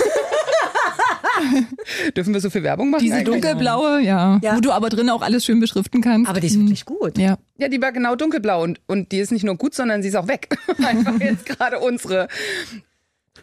dürfen 2.17 2.35
wir 2.35 2.41
so 2.41 2.51
viel 2.51 2.63
Werbung 2.63 2.91
machen? 2.91 3.03
Diese 3.03 3.17
eigentlich? 3.17 3.41
dunkelblaue, 3.43 4.01
ja, 4.01 4.39
Ja. 4.43 4.57
Wo 4.57 4.61
du 4.61 4.73
aber 4.73 4.89
drin 4.89 5.11
auch 5.11 5.23
alles 5.23 5.45
schön 5.45 5.61
beschriften 5.61 6.01
kannst. 6.01 6.29
Aber 6.29 6.41
die 6.41 6.47
ist 6.47 6.59
wirklich 6.59 6.85
gut. 6.85 7.19
Ja. 7.19 7.37
Ja, 7.59 7.69
die 7.69 7.81
war 7.81 7.93
genau 7.93 8.17
dunkelblau 8.17 8.63
und, 8.63 8.81
und 8.87 9.13
die 9.13 9.19
ist 9.19 9.33
nicht 9.33 9.45
nur 9.45 9.57
gut, 9.57 9.75
sondern 9.75 10.03
sie 10.03 10.09
ist 10.09 10.17
auch 10.17 10.29
weg. 10.29 10.59
Einfach 10.87 11.21
jetzt 11.21 11.47
gerade 11.47 11.79
unsere. 11.79 12.29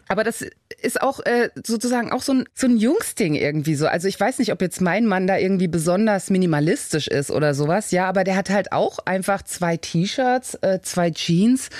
Aber 0.08 0.24
das 0.24 0.44
ist 0.82 1.00
auch 1.00 1.20
äh, 1.20 1.50
sozusagen 1.64 2.12
auch 2.12 2.22
so 2.22 2.32
ein, 2.32 2.44
so 2.54 2.66
ein 2.66 2.76
Jungsding 2.76 3.34
irgendwie 3.34 3.74
so. 3.74 3.86
Also 3.86 4.06
ich 4.08 4.18
weiß 4.18 4.38
nicht, 4.38 4.52
ob 4.52 4.60
jetzt 4.60 4.80
mein 4.80 5.06
Mann 5.06 5.26
da 5.26 5.38
irgendwie 5.38 5.68
besonders 5.68 6.30
minimalistisch 6.30 7.08
ist 7.08 7.30
oder 7.30 7.54
sowas. 7.54 7.90
Ja, 7.90 8.06
aber 8.06 8.24
der 8.24 8.36
hat 8.36 8.50
halt 8.50 8.72
auch 8.72 8.98
einfach 9.06 9.42
zwei 9.42 9.76
T-Shirts, 9.76 10.56
äh, 10.56 10.80
zwei 10.82 11.10
Jeans, 11.10 11.70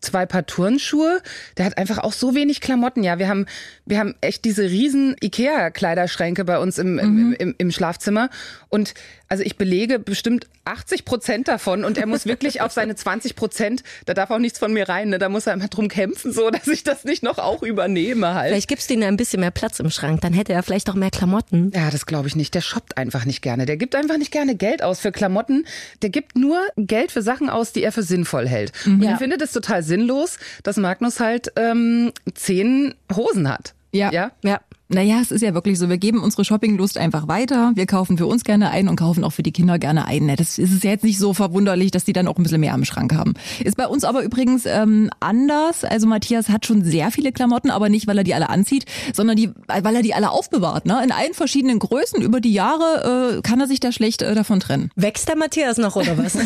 zwei 0.00 0.26
Paar 0.26 0.46
Turnschuhe. 0.46 1.20
Der 1.56 1.64
hat 1.66 1.78
einfach 1.78 1.98
auch 1.98 2.12
so 2.12 2.34
wenig 2.34 2.60
Klamotten. 2.60 3.02
Ja, 3.02 3.18
wir 3.18 3.28
haben, 3.28 3.46
wir 3.86 3.98
haben 3.98 4.14
echt 4.20 4.44
diese 4.44 4.62
riesen 4.64 5.16
Ikea-Kleiderschränke 5.22 6.44
bei 6.44 6.58
uns 6.58 6.78
im, 6.78 6.98
im, 6.98 7.32
im, 7.38 7.54
im 7.58 7.70
Schlafzimmer. 7.70 8.30
Und 8.68 8.94
also 9.28 9.44
ich 9.44 9.56
belege 9.56 9.98
bestimmt 9.98 10.48
80 10.64 11.04
Prozent 11.04 11.48
davon 11.48 11.84
und 11.84 11.96
er 11.98 12.06
muss 12.06 12.26
wirklich 12.26 12.60
auf 12.62 12.72
seine 12.72 12.96
20 12.96 13.36
Prozent, 13.36 13.82
da 14.06 14.12
darf 14.14 14.30
auch 14.30 14.38
nichts 14.38 14.58
von 14.58 14.72
mir 14.72 14.88
rein, 14.88 15.10
ne? 15.10 15.18
da 15.18 15.28
muss 15.28 15.46
er 15.46 15.54
immer 15.54 15.68
drum 15.68 15.88
kämpfen, 15.88 16.32
so 16.32 16.50
dass 16.50 16.66
ich 16.66 16.82
das 16.82 17.04
nicht 17.04 17.22
noch 17.22 17.38
auch 17.38 17.62
übernehme 17.62 18.34
halt. 18.34 18.48
Vielleicht 18.50 18.68
gibst 18.68 18.90
du 18.90 18.94
ihm 18.94 19.02
ein 19.04 19.16
bisschen 19.16 19.40
mehr 19.40 19.52
Platz 19.52 19.78
im 19.78 19.90
Schrank, 19.90 20.20
dann 20.22 20.32
hätte 20.32 20.52
er 20.52 20.62
vielleicht 20.64 20.90
auch 20.90 20.94
mehr 20.94 21.10
Klamotten. 21.10 21.70
Ja, 21.74 21.90
das 21.90 22.06
glaube 22.06 22.26
ich 22.26 22.34
nicht. 22.34 22.54
Der 22.54 22.60
shoppt 22.60 22.96
einfach 22.98 23.24
nicht 23.24 23.40
gerne. 23.40 23.66
Der 23.66 23.76
gibt 23.76 23.94
einfach 23.94 24.18
nicht 24.18 24.32
gerne 24.32 24.56
Geld 24.56 24.82
aus 24.82 24.98
für 25.00 25.12
Klamotten. 25.12 25.64
Der 26.02 26.10
gibt 26.10 26.36
nur 26.36 26.60
Geld 26.76 27.12
für 27.12 27.22
Sachen 27.22 27.50
aus, 27.50 27.72
die 27.72 27.82
er 27.84 27.92
für 27.92 28.02
sinnvoll 28.02 28.48
hält. 28.48 28.72
Und 28.84 29.02
Ja. 29.02 29.12
ich 29.12 29.18
finde 29.18 29.38
das 29.38 29.52
total 29.52 29.82
sinnlos, 29.90 30.38
dass 30.62 30.78
Magnus 30.78 31.20
halt 31.20 31.52
ähm, 31.56 32.12
zehn 32.34 32.94
Hosen 33.14 33.48
hat. 33.48 33.74
Ja. 33.92 34.10
Ja. 34.12 34.32
Ja. 34.42 34.60
Naja, 34.92 35.20
es 35.22 35.30
ist 35.30 35.42
ja 35.42 35.54
wirklich 35.54 35.78
so, 35.78 35.88
wir 35.88 35.98
geben 35.98 36.20
unsere 36.20 36.44
Shoppinglust 36.44 36.98
einfach 36.98 37.28
weiter. 37.28 37.70
Wir 37.76 37.86
kaufen 37.86 38.18
für 38.18 38.26
uns 38.26 38.42
gerne 38.42 38.70
ein 38.70 38.88
und 38.88 38.96
kaufen 38.96 39.22
auch 39.22 39.30
für 39.30 39.44
die 39.44 39.52
Kinder 39.52 39.78
gerne 39.78 40.04
ein. 40.06 40.34
Das 40.36 40.58
ist 40.58 40.82
ja 40.82 40.90
jetzt 40.90 41.04
nicht 41.04 41.18
so 41.18 41.32
verwunderlich, 41.32 41.92
dass 41.92 42.04
die 42.04 42.12
dann 42.12 42.26
auch 42.26 42.36
ein 42.36 42.42
bisschen 42.42 42.60
mehr 42.60 42.74
am 42.74 42.84
Schrank 42.84 43.14
haben. 43.14 43.34
Ist 43.62 43.76
bei 43.76 43.86
uns 43.86 44.02
aber 44.02 44.24
übrigens 44.24 44.66
ähm, 44.66 45.08
anders. 45.20 45.84
Also 45.84 46.08
Matthias 46.08 46.48
hat 46.48 46.66
schon 46.66 46.82
sehr 46.82 47.12
viele 47.12 47.30
Klamotten, 47.30 47.70
aber 47.70 47.88
nicht, 47.88 48.08
weil 48.08 48.18
er 48.18 48.24
die 48.24 48.34
alle 48.34 48.48
anzieht, 48.48 48.84
sondern 49.14 49.36
die, 49.36 49.50
weil 49.68 49.94
er 49.94 50.02
die 50.02 50.12
alle 50.12 50.30
aufbewahrt. 50.30 50.86
Ne? 50.86 51.00
In 51.04 51.12
allen 51.12 51.34
verschiedenen 51.34 51.78
Größen 51.78 52.20
über 52.20 52.40
die 52.40 52.52
Jahre 52.52 53.38
äh, 53.38 53.42
kann 53.42 53.60
er 53.60 53.68
sich 53.68 53.78
da 53.78 53.92
schlecht 53.92 54.22
äh, 54.22 54.34
davon 54.34 54.58
trennen. 54.58 54.90
Wächst 54.96 55.28
der 55.28 55.36
Matthias 55.36 55.78
noch 55.78 55.94
oder 55.94 56.18
was? 56.18 56.34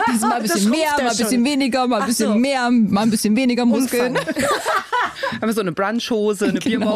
Mal 0.20 0.32
ein 0.32 0.42
bisschen 0.42 0.70
mehr, 0.70 0.90
mal 0.96 1.10
ein 1.10 1.16
bisschen 1.16 1.44
weniger, 1.44 1.86
mal 1.86 2.00
ein 2.00 2.06
bisschen 2.06 2.32
so. 2.32 2.38
mehr, 2.38 2.70
mal 2.70 3.02
ein 3.02 3.10
bisschen 3.10 3.36
weniger 3.36 3.64
Muskeln. 3.64 4.16
Haben 5.32 5.46
wir 5.46 5.52
so 5.52 5.60
eine 5.60 5.72
Brunchhose, 5.72 6.48
eine 6.48 6.58
Genau. 6.58 6.86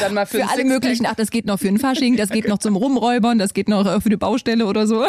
Dann 0.00 0.14
mal 0.14 0.26
für, 0.26 0.38
Für 0.38 0.42
alle 0.44 0.50
Sixpack. 0.62 0.66
möglichen, 0.66 1.06
ach, 1.06 1.14
das 1.14 1.30
geht 1.30 1.46
noch 1.46 1.58
für 1.58 1.68
ein 1.68 1.78
Fasching, 1.78 2.16
das 2.16 2.30
geht 2.30 2.48
noch 2.48 2.58
zum 2.58 2.76
Rumräubern, 2.76 3.38
das 3.38 3.54
geht 3.54 3.68
noch 3.68 3.86
äh, 3.86 4.00
für 4.00 4.08
die 4.10 4.16
Baustelle 4.16 4.66
oder 4.66 4.86
so. 4.86 5.04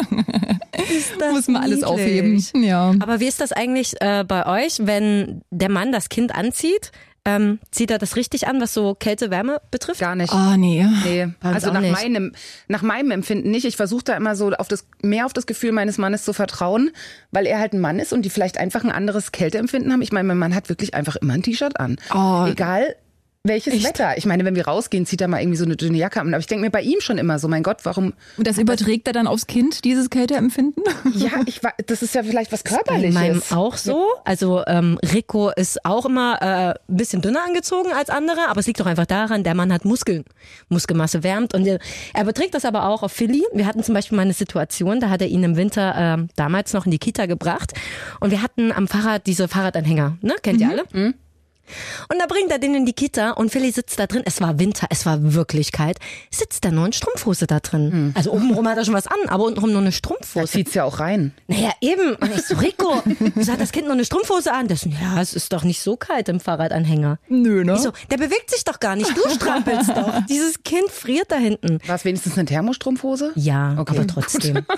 das 1.18 1.32
Muss 1.32 1.48
man 1.48 1.62
alles 1.62 1.80
niedlich. 1.80 1.84
aufheben. 1.84 2.44
Ja. 2.62 2.92
Aber 3.00 3.20
wie 3.20 3.26
ist 3.26 3.40
das 3.40 3.52
eigentlich 3.52 3.94
äh, 4.00 4.24
bei 4.26 4.46
euch, 4.64 4.78
wenn 4.86 5.42
der 5.50 5.70
Mann 5.70 5.92
das 5.92 6.08
Kind 6.08 6.34
anzieht? 6.34 6.92
Ähm, 7.28 7.58
zieht 7.72 7.90
er 7.90 7.98
das 7.98 8.14
richtig 8.14 8.46
an, 8.46 8.60
was 8.60 8.72
so 8.72 8.94
Kälte, 8.94 9.30
Wärme 9.32 9.60
betrifft? 9.72 9.98
Gar 9.98 10.14
nicht. 10.14 10.32
Ah, 10.32 10.56
nee. 10.56 10.86
Nee, 11.04 11.24
uns 11.24 11.34
also 11.42 11.72
nach 11.72 11.80
nicht. 11.80 11.90
meinem, 11.90 12.32
nach 12.68 12.82
meinem 12.82 13.10
Empfinden 13.10 13.50
nicht. 13.50 13.64
Ich 13.64 13.76
versuche 13.76 14.04
da 14.04 14.16
immer 14.16 14.36
so 14.36 14.52
auf 14.52 14.68
das, 14.68 14.86
mehr 15.02 15.26
auf 15.26 15.32
das 15.32 15.46
Gefühl 15.46 15.72
meines 15.72 15.98
Mannes 15.98 16.24
zu 16.24 16.32
vertrauen, 16.32 16.92
weil 17.32 17.46
er 17.46 17.58
halt 17.58 17.72
ein 17.72 17.80
Mann 17.80 17.98
ist 17.98 18.12
und 18.12 18.22
die 18.22 18.30
vielleicht 18.30 18.58
einfach 18.58 18.84
ein 18.84 18.92
anderes 18.92 19.32
Kälteempfinden 19.32 19.92
haben. 19.92 20.02
Ich 20.02 20.12
meine, 20.12 20.28
mein 20.28 20.38
Mann 20.38 20.54
hat 20.54 20.68
wirklich 20.68 20.94
einfach 20.94 21.16
immer 21.16 21.34
ein 21.34 21.42
T-Shirt 21.42 21.80
an. 21.80 21.96
Oh. 22.14 22.46
Egal 22.48 22.94
welches 23.48 23.84
Wetter. 23.84 24.16
Ich 24.18 24.26
meine, 24.26 24.44
wenn 24.44 24.54
wir 24.54 24.66
rausgehen, 24.66 25.06
zieht 25.06 25.20
er 25.20 25.28
mal 25.28 25.40
irgendwie 25.40 25.56
so 25.58 25.64
eine 25.64 25.76
dünne 25.76 25.98
Jacke 25.98 26.20
an. 26.20 26.28
Aber 26.28 26.38
ich 26.40 26.46
denke 26.46 26.64
mir 26.64 26.70
bei 26.70 26.82
ihm 26.82 27.00
schon 27.00 27.18
immer 27.18 27.38
so, 27.38 27.48
mein 27.48 27.62
Gott, 27.62 27.78
warum? 27.84 28.12
Und 28.36 28.46
das 28.46 28.58
überträgt 28.58 29.06
er 29.06 29.12
dann 29.12 29.26
aufs 29.26 29.46
Kind, 29.46 29.84
dieses 29.84 30.10
Kälteempfinden? 30.10 30.82
Ja, 31.14 31.30
ich 31.46 31.62
war, 31.62 31.72
das 31.86 32.02
ist 32.02 32.14
ja 32.14 32.22
vielleicht 32.22 32.52
was 32.52 32.62
Bei 32.62 32.70
Körperliches. 32.70 33.14
meinem 33.14 33.42
auch 33.50 33.76
so. 33.76 34.06
Also 34.24 34.62
ähm, 34.66 34.98
Rico 35.12 35.50
ist 35.50 35.84
auch 35.84 36.04
immer 36.04 36.38
äh, 36.42 36.92
ein 36.92 36.96
bisschen 36.96 37.22
dünner 37.22 37.40
angezogen 37.46 37.90
als 37.92 38.10
andere, 38.10 38.48
aber 38.48 38.60
es 38.60 38.66
liegt 38.66 38.80
doch 38.80 38.86
einfach 38.86 39.06
daran, 39.06 39.42
der 39.44 39.54
Mann 39.54 39.72
hat 39.72 39.84
Muskeln. 39.84 40.24
Muskelmasse 40.68 41.22
wärmt 41.22 41.54
und 41.54 41.66
er, 41.66 41.78
er 42.12 42.22
überträgt 42.22 42.54
das 42.54 42.64
aber 42.64 42.86
auch 42.88 43.02
auf 43.02 43.12
Philly. 43.12 43.44
Wir 43.54 43.66
hatten 43.66 43.82
zum 43.82 43.94
Beispiel 43.94 44.16
mal 44.16 44.22
eine 44.22 44.34
Situation, 44.34 45.00
da 45.00 45.08
hat 45.08 45.22
er 45.22 45.28
ihn 45.28 45.42
im 45.42 45.56
Winter 45.56 45.94
ähm, 45.96 46.28
damals 46.36 46.72
noch 46.72 46.84
in 46.84 46.90
die 46.90 46.98
Kita 46.98 47.26
gebracht 47.26 47.72
und 48.20 48.30
wir 48.30 48.42
hatten 48.42 48.72
am 48.72 48.88
Fahrrad 48.88 49.26
diese 49.26 49.48
Fahrradanhänger, 49.48 50.18
ne? 50.20 50.34
Kennt 50.42 50.60
ihr 50.60 50.68
alle? 50.70 51.14
Und 52.08 52.18
da 52.18 52.26
bringt 52.26 52.50
er 52.50 52.58
den 52.58 52.74
in 52.74 52.86
die 52.86 52.92
Kita 52.92 53.32
und 53.32 53.50
Philly 53.50 53.70
sitzt 53.70 53.98
da 53.98 54.06
drin. 54.06 54.22
Es 54.24 54.40
war 54.40 54.58
Winter, 54.58 54.86
es 54.90 55.06
war 55.06 55.34
wirklich 55.34 55.72
kalt. 55.72 55.98
Sitzt 56.30 56.64
da 56.64 56.70
nur 56.70 56.86
in 56.86 56.92
Strumpfhose 56.92 57.46
da 57.46 57.60
drin. 57.60 58.12
Also 58.14 58.32
obenrum 58.32 58.66
hat 58.68 58.76
er 58.78 58.84
schon 58.84 58.94
was 58.94 59.06
an, 59.06 59.18
aber 59.28 59.44
untenrum 59.44 59.70
nur 59.70 59.80
eine 59.80 59.90
da 59.90 59.92
Strumpfhose. 59.96 60.46
zieht's 60.52 60.74
ja 60.74 60.84
auch 60.84 61.00
rein. 61.00 61.32
Naja, 61.48 61.70
eben. 61.80 62.14
Und 62.16 62.34
ich 62.34 62.42
so, 62.46 62.56
Rico, 62.56 63.02
wieso 63.34 63.52
hat 63.52 63.60
das 63.60 63.72
Kind 63.72 63.84
nur 63.86 63.94
eine 63.94 64.04
Strumpfhose 64.04 64.52
an? 64.52 64.68
Das, 64.68 64.84
ja, 64.84 65.20
es 65.20 65.34
ist 65.34 65.52
doch 65.52 65.64
nicht 65.64 65.80
so 65.80 65.96
kalt 65.96 66.28
im 66.28 66.40
Fahrradanhänger. 66.40 67.18
Nö, 67.28 67.64
ne? 67.64 67.74
Ich 67.74 67.80
so, 67.80 67.92
der 68.10 68.16
bewegt 68.18 68.50
sich 68.50 68.64
doch 68.64 68.80
gar 68.80 68.96
nicht. 68.96 69.10
Du 69.16 69.28
strampelst 69.34 69.90
doch. 69.90 70.20
Dieses 70.28 70.62
Kind 70.62 70.90
friert 70.90 71.30
da 71.30 71.36
hinten. 71.36 71.78
War 71.86 71.96
es 71.96 72.04
wenigstens 72.04 72.36
eine 72.38 72.46
Thermostrumpfhose? 72.46 73.32
Ja, 73.34 73.74
Okay. 73.78 73.96
aber 73.98 74.06
trotzdem. 74.06 74.64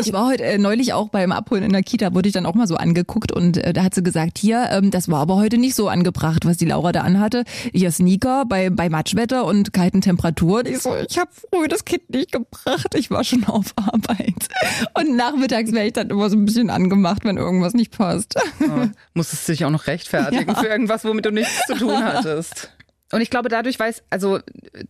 Ich 0.00 0.12
war 0.12 0.26
heute 0.26 0.44
äh, 0.44 0.58
neulich 0.58 0.92
auch 0.92 1.08
beim 1.08 1.32
Abholen 1.32 1.62
in 1.62 1.72
der 1.72 1.82
Kita, 1.82 2.14
wurde 2.14 2.28
ich 2.28 2.32
dann 2.32 2.46
auch 2.46 2.54
mal 2.54 2.66
so 2.66 2.76
angeguckt 2.76 3.32
und 3.32 3.56
äh, 3.58 3.72
da 3.72 3.82
hat 3.82 3.94
sie 3.94 4.02
gesagt, 4.02 4.38
hier, 4.38 4.68
ähm, 4.70 4.90
das 4.90 5.08
war 5.10 5.20
aber 5.20 5.36
heute 5.36 5.58
nicht 5.58 5.74
so 5.74 5.87
angebracht, 5.88 6.44
was 6.44 6.56
die 6.56 6.66
Laura 6.66 6.92
da 6.92 7.02
anhatte. 7.02 7.44
Hier 7.72 7.90
Sneaker 7.90 8.44
bei, 8.46 8.70
bei 8.70 8.88
Matschwetter 8.88 9.44
und 9.44 9.72
kalten 9.72 10.00
Temperaturen. 10.00 10.66
Ich 10.66 10.80
so, 10.80 10.94
ich 11.08 11.18
habe 11.18 11.30
früh 11.32 11.68
das 11.68 11.84
Kind 11.84 12.10
nicht 12.10 12.32
gebracht, 12.32 12.94
ich 12.94 13.10
war 13.10 13.24
schon 13.24 13.44
auf 13.44 13.72
Arbeit. 13.76 14.48
Und 14.94 15.16
nachmittags 15.16 15.72
wäre 15.72 15.86
ich 15.86 15.92
dann 15.92 16.10
immer 16.10 16.30
so 16.30 16.36
ein 16.36 16.44
bisschen 16.44 16.70
angemacht, 16.70 17.24
wenn 17.24 17.36
irgendwas 17.36 17.74
nicht 17.74 17.96
passt. 17.96 18.34
Ja, 18.60 18.90
musstest 19.14 19.48
du 19.48 19.52
dich 19.52 19.64
auch 19.64 19.70
noch 19.70 19.86
rechtfertigen 19.86 20.54
für 20.56 20.66
irgendwas, 20.66 21.04
womit 21.04 21.26
du 21.26 21.30
nichts 21.30 21.66
zu 21.66 21.74
tun 21.74 21.98
hattest. 22.04 22.70
Und 23.10 23.22
ich 23.22 23.30
glaube, 23.30 23.48
dadurch 23.48 23.78
weiß, 23.78 24.02
also 24.10 24.38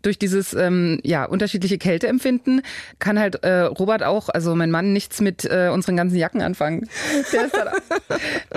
durch 0.03 0.19
dieses 0.19 0.53
ähm, 0.53 1.01
ja 1.05 1.25
unterschiedliche 1.25 1.79
Kälteempfinden 1.79 2.63
kann 2.99 3.19
halt 3.19 3.45
äh, 3.45 3.61
Robert 3.61 4.03
auch, 4.03 4.29
also 4.29 4.57
mein 4.57 4.73
Mann, 4.73 4.93
nichts 4.93 5.21
mit 5.21 5.45
äh, 5.45 5.71
unseren 5.73 5.97
ganzen 5.97 6.17
Jacken 6.17 6.43
anfangen. 6.43 6.89
Der 7.33 7.47
ist 7.47 7.55
dann, 7.57 7.69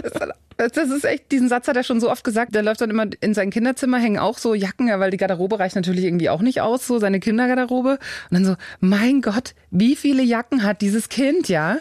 ist 0.04 0.20
dann, 0.20 0.32
das 0.68 0.90
ist 0.90 1.06
echt, 1.06 1.32
diesen 1.32 1.50
Satz 1.50 1.68
hat 1.68 1.76
er 1.76 1.84
schon 1.84 2.00
so 2.00 2.10
oft 2.10 2.24
gesagt. 2.24 2.54
Der 2.56 2.64
läuft 2.64 2.82
dann 2.82 2.90
immer 2.90 3.06
in 3.20 3.34
sein 3.34 3.50
Kinderzimmer, 3.50 3.98
hängen 4.00 4.20
auch 4.20 4.38
so 4.38 4.54
Jacken, 4.54 4.88
ja, 4.88 5.00
weil 5.00 5.12
die 5.12 5.18
Garderobe 5.18 5.60
reicht 5.60 5.76
natürlich 5.76 6.06
irgendwie 6.06 6.30
auch 6.30 6.42
nicht 6.42 6.62
aus, 6.62 6.88
so 6.88 7.00
seine 7.00 7.20
Kindergarderobe. 7.20 7.92
Und 7.92 8.00
dann 8.32 8.46
so, 8.46 8.56
mein 8.80 9.22
Gott, 9.22 9.54
wie 9.70 9.96
viele 9.96 10.24
Jacken 10.24 10.64
hat 10.64 10.82
dieses 10.82 11.10
Kind, 11.10 11.50
ja? 11.50 11.78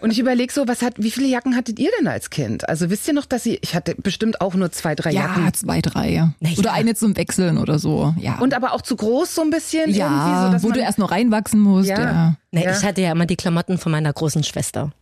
Und 0.00 0.10
ich 0.10 0.18
überlege 0.18 0.52
so, 0.52 0.68
was 0.68 0.82
hat, 0.82 0.94
wie 0.98 1.10
viele 1.10 1.26
Jacken 1.26 1.56
hattet 1.56 1.78
ihr 1.78 1.90
denn 1.98 2.06
als 2.06 2.30
Kind? 2.30 2.68
Also 2.68 2.90
wisst 2.90 3.08
ihr 3.08 3.14
noch, 3.14 3.24
dass 3.26 3.46
ihr, 3.46 3.58
ich 3.62 3.74
hatte 3.74 3.94
bestimmt 3.94 4.40
auch 4.40 4.54
nur 4.54 4.70
zwei, 4.72 4.94
drei 4.94 5.10
Jacken. 5.10 5.44
Ja, 5.44 5.52
zwei, 5.52 5.80
drei. 5.80 6.28
Oder 6.58 6.72
eine 6.72 6.94
zum 6.94 7.16
Wechseln 7.16 7.56
oder 7.58 7.78
so. 7.78 8.14
Ja. 8.18 8.38
Und 8.38 8.54
aber 8.54 8.72
auch 8.72 8.82
zu 8.82 8.96
groß 8.96 9.34
so 9.34 9.42
ein 9.42 9.50
bisschen 9.50 9.90
ja, 9.90 10.06
irgendwie 10.06 10.46
so, 10.46 10.52
dass 10.52 10.62
wo 10.62 10.68
man, 10.68 10.78
du 10.78 10.84
erst 10.84 10.98
noch 10.98 11.10
reinwachsen 11.10 11.60
musst. 11.60 11.88
Ja. 11.88 12.00
Ja. 12.00 12.34
Nee, 12.50 12.64
Ja. 12.64 12.72
Ich 12.72 12.84
hatte 12.84 13.00
ja 13.00 13.12
immer 13.12 13.26
die 13.26 13.36
Klamotten 13.36 13.78
von 13.78 13.92
meiner 13.92 14.12
großen 14.12 14.44
Schwester. 14.44 14.92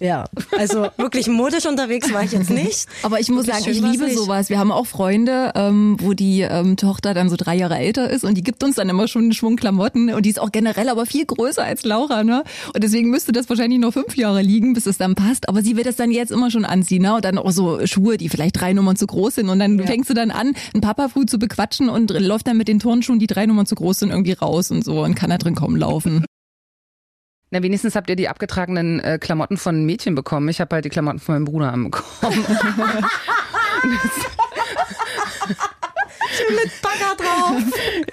Ja, 0.00 0.24
also 0.58 0.86
wirklich 0.96 1.28
modisch 1.28 1.66
unterwegs 1.66 2.12
war 2.12 2.22
ich 2.22 2.32
jetzt 2.32 2.50
nicht. 2.50 2.86
Aber 3.02 3.20
ich 3.20 3.28
muss 3.28 3.46
Wirklich 3.46 3.64
sagen, 3.64 3.76
ich 3.76 3.92
liebe 3.92 4.04
nicht. 4.04 4.16
sowas. 4.16 4.48
Wir 4.48 4.58
haben 4.58 4.72
auch 4.72 4.86
Freunde, 4.86 5.52
ähm, 5.54 5.96
wo 6.00 6.14
die 6.14 6.40
ähm, 6.42 6.76
Tochter 6.76 7.14
dann 7.14 7.28
so 7.28 7.36
drei 7.36 7.56
Jahre 7.56 7.76
älter 7.76 8.08
ist 8.08 8.24
und 8.24 8.36
die 8.36 8.42
gibt 8.42 8.62
uns 8.64 8.76
dann 8.76 8.88
immer 8.88 9.08
schon 9.08 9.22
einen 9.22 9.32
Schwung 9.32 9.56
Klamotten 9.56 10.12
und 10.12 10.24
die 10.24 10.30
ist 10.30 10.40
auch 10.40 10.52
generell 10.52 10.88
aber 10.88 11.04
viel 11.04 11.26
größer 11.26 11.62
als 11.62 11.84
Laura, 11.84 12.24
ne? 12.24 12.44
Und 12.72 12.82
deswegen 12.82 13.10
müsste 13.10 13.32
das 13.32 13.48
wahrscheinlich 13.48 13.78
noch 13.80 13.92
fünf 13.92 14.16
Jahre 14.16 14.42
liegen, 14.42 14.72
bis 14.72 14.86
es 14.86 14.98
dann 14.98 15.14
passt. 15.14 15.48
Aber 15.48 15.62
sie 15.62 15.76
wird 15.76 15.86
das 15.86 15.96
dann 15.96 16.10
jetzt 16.10 16.32
immer 16.32 16.50
schon 16.50 16.64
anziehen, 16.64 17.02
ne? 17.02 17.14
Und 17.14 17.24
dann 17.24 17.38
auch 17.38 17.50
so 17.50 17.86
Schuhe, 17.86 18.16
die 18.16 18.28
vielleicht 18.28 18.60
drei 18.60 18.72
Nummern 18.72 18.96
zu 18.96 19.06
groß 19.06 19.36
sind. 19.36 19.48
Und 19.48 19.58
dann 19.58 19.78
fängst 19.80 20.08
du 20.08 20.14
dann 20.14 20.30
an, 20.30 20.54
einen 20.72 20.80
Papafu 20.80 21.24
zu 21.24 21.38
bequatschen 21.38 21.88
und 21.88 22.10
läuft 22.10 22.46
dann 22.46 22.56
mit 22.56 22.68
den 22.68 22.78
Turnschuhen, 22.78 23.18
die 23.18 23.26
drei 23.26 23.46
Nummern 23.46 23.66
zu 23.66 23.74
groß 23.74 24.00
sind, 24.00 24.10
irgendwie 24.10 24.32
raus 24.32 24.70
und 24.70 24.84
so 24.84 25.02
und 25.02 25.14
kann 25.14 25.30
da 25.30 25.38
drin 25.38 25.54
kaum 25.54 25.76
laufen. 25.76 26.24
Na, 27.50 27.62
wenigstens 27.62 27.96
habt 27.96 28.08
ihr 28.08 28.16
die 28.16 28.28
abgetragenen 28.28 29.00
äh, 29.00 29.18
Klamotten 29.20 29.56
von 29.56 29.84
Mädchen 29.84 30.14
bekommen. 30.14 30.48
Ich 30.48 30.60
habe 30.60 30.74
halt 30.74 30.84
die 30.84 30.88
Klamotten 30.88 31.18
von 31.18 31.34
meinem 31.34 31.44
Bruder 31.44 31.72
bekommen. 31.72 31.92
Mit 36.50 36.70
Bagger 36.82 37.16
drauf. 37.16 37.62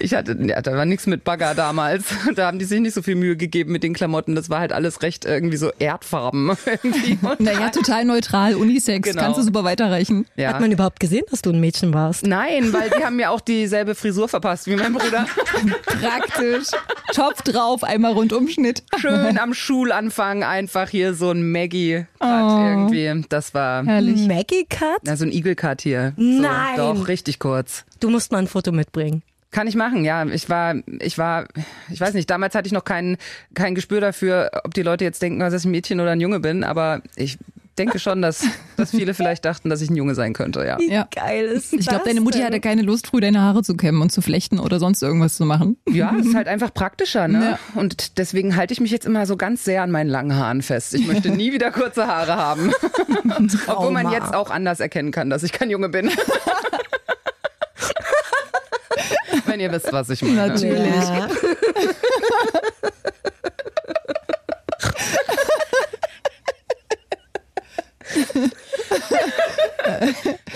Ich 0.00 0.14
hatte, 0.14 0.36
ja, 0.40 0.60
da 0.60 0.72
war 0.76 0.84
nichts 0.84 1.06
mit 1.06 1.24
Bagger 1.24 1.54
damals. 1.54 2.04
Da 2.34 2.46
haben 2.46 2.58
die 2.58 2.64
sich 2.64 2.80
nicht 2.80 2.94
so 2.94 3.02
viel 3.02 3.14
Mühe 3.14 3.36
gegeben 3.36 3.72
mit 3.72 3.82
den 3.82 3.94
Klamotten. 3.94 4.34
Das 4.34 4.48
war 4.50 4.60
halt 4.60 4.72
alles 4.72 5.02
recht 5.02 5.24
irgendwie 5.24 5.56
so 5.56 5.70
Erdfarben. 5.78 6.56
Irgendwie. 6.66 7.18
Naja, 7.38 7.70
total 7.70 8.04
neutral, 8.04 8.54
Unisex, 8.54 9.08
Genau. 9.08 9.22
kannst 9.22 9.38
du 9.38 9.42
super 9.42 9.64
weiterreichen. 9.64 10.26
ja. 10.36 10.50
Hat 10.52 10.60
man 10.60 10.70
überhaupt 10.72 11.00
gesehen, 11.00 11.24
dass 11.30 11.42
du 11.42 11.50
ein 11.50 11.60
Mädchen 11.60 11.92
warst? 11.94 12.26
Nein, 12.26 12.72
weil 12.72 12.90
die 12.90 13.04
haben 13.04 13.16
mir 13.16 13.30
auch 13.30 13.40
dieselbe 13.40 13.94
Frisur 13.94 14.28
verpasst 14.28 14.66
wie 14.66 14.76
mein 14.76 14.92
Bruder. 14.92 15.26
Praktisch. 15.86 16.68
Topf 17.14 17.42
drauf, 17.42 17.82
einmal 17.84 18.12
Rundumschnitt. 18.12 18.82
Schön 18.98 19.38
am 19.38 19.54
Schulanfang 19.54 20.42
einfach 20.44 20.88
hier 20.88 21.14
so 21.14 21.30
ein 21.30 21.50
Maggie 21.52 22.06
Cut 22.18 22.28
Oh. 22.28 22.58
irgendwie. 22.58 23.24
Das 23.28 23.54
war 23.54 23.84
Herrlich. 23.84 24.26
Maggie 24.26 24.66
Cut? 24.68 24.98
na, 25.04 25.16
so 25.16 25.24
ein 25.24 25.32
Eagle 25.32 25.54
Cut 25.54 25.82
hier. 25.82 26.12
Nein. 26.16 26.76
So, 26.76 26.94
doch, 26.94 27.08
richtig 27.08 27.38
kurz. 27.38 27.84
Du 28.00 28.10
musst 28.10 28.32
mal 28.32 28.38
ein 28.38 28.46
Foto 28.46 28.72
mitbringen. 28.72 29.22
Kann 29.50 29.66
ich 29.66 29.76
machen, 29.76 30.04
ja. 30.04 30.26
Ich 30.26 30.50
war, 30.50 30.74
ich 31.00 31.16
war, 31.16 31.46
ich 31.90 32.00
weiß 32.00 32.12
nicht, 32.14 32.28
damals 32.28 32.54
hatte 32.54 32.66
ich 32.66 32.72
noch 32.72 32.84
kein, 32.84 33.16
kein 33.54 33.74
Gespür 33.74 34.00
dafür, 34.00 34.50
ob 34.64 34.74
die 34.74 34.82
Leute 34.82 35.04
jetzt 35.04 35.22
denken, 35.22 35.40
dass 35.40 35.54
ich 35.54 35.64
ein 35.64 35.70
Mädchen 35.70 36.00
oder 36.00 36.10
ein 36.10 36.20
Junge 36.20 36.38
bin, 36.38 36.64
aber 36.64 37.00
ich 37.16 37.38
denke 37.78 37.98
schon, 37.98 38.20
dass, 38.20 38.44
dass 38.76 38.90
viele 38.90 39.14
vielleicht 39.14 39.44
dachten, 39.44 39.70
dass 39.70 39.80
ich 39.80 39.88
ein 39.88 39.96
Junge 39.96 40.14
sein 40.14 40.32
könnte, 40.34 40.66
ja. 40.66 40.78
Wie 40.78 40.90
Ja. 40.92 41.08
geil 41.14 41.46
ist 41.46 41.72
Ich 41.72 41.86
glaube, 41.86 42.04
deine 42.04 42.20
Mutti 42.20 42.40
hatte 42.40 42.60
keine 42.60 42.82
Lust, 42.82 43.06
früh 43.06 43.20
deine 43.20 43.40
Haare 43.40 43.62
zu 43.62 43.74
kämmen 43.76 44.02
und 44.02 44.10
zu 44.12 44.20
flechten 44.20 44.58
oder 44.58 44.78
sonst 44.80 45.02
irgendwas 45.02 45.36
zu 45.36 45.44
machen. 45.46 45.76
Ja, 45.88 46.14
es 46.20 46.26
ist 46.26 46.34
halt 46.34 46.48
einfach 46.48 46.74
praktischer, 46.74 47.28
ne? 47.28 47.56
Ja. 47.74 47.80
Und 47.80 48.18
deswegen 48.18 48.56
halte 48.56 48.74
ich 48.74 48.80
mich 48.80 48.90
jetzt 48.90 49.06
immer 49.06 49.24
so 49.26 49.36
ganz 49.36 49.64
sehr 49.64 49.82
an 49.82 49.90
meinen 49.90 50.10
langen 50.10 50.34
Haaren 50.34 50.60
fest. 50.60 50.92
Ich 50.94 51.06
möchte 51.06 51.30
nie 51.30 51.52
wieder 51.52 51.70
kurze 51.70 52.06
Haare 52.06 52.36
haben. 52.36 52.72
Obwohl 53.66 53.92
man 53.92 54.10
jetzt 54.10 54.34
auch 54.34 54.50
anders 54.50 54.80
erkennen 54.80 55.12
kann, 55.12 55.30
dass 55.30 55.42
ich 55.42 55.52
kein 55.52 55.70
Junge 55.70 55.88
bin. 55.88 56.10
Wenn 59.48 59.60
ihr 59.60 59.72
wisst, 59.72 59.92
was 59.92 60.10
ich 60.10 60.22
meine. 60.22 60.48
Natürlich. 60.48 60.76
Ja. 61.08 61.28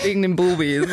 Wegen 0.02 0.22
den 0.22 0.36
Bubis. 0.36 0.86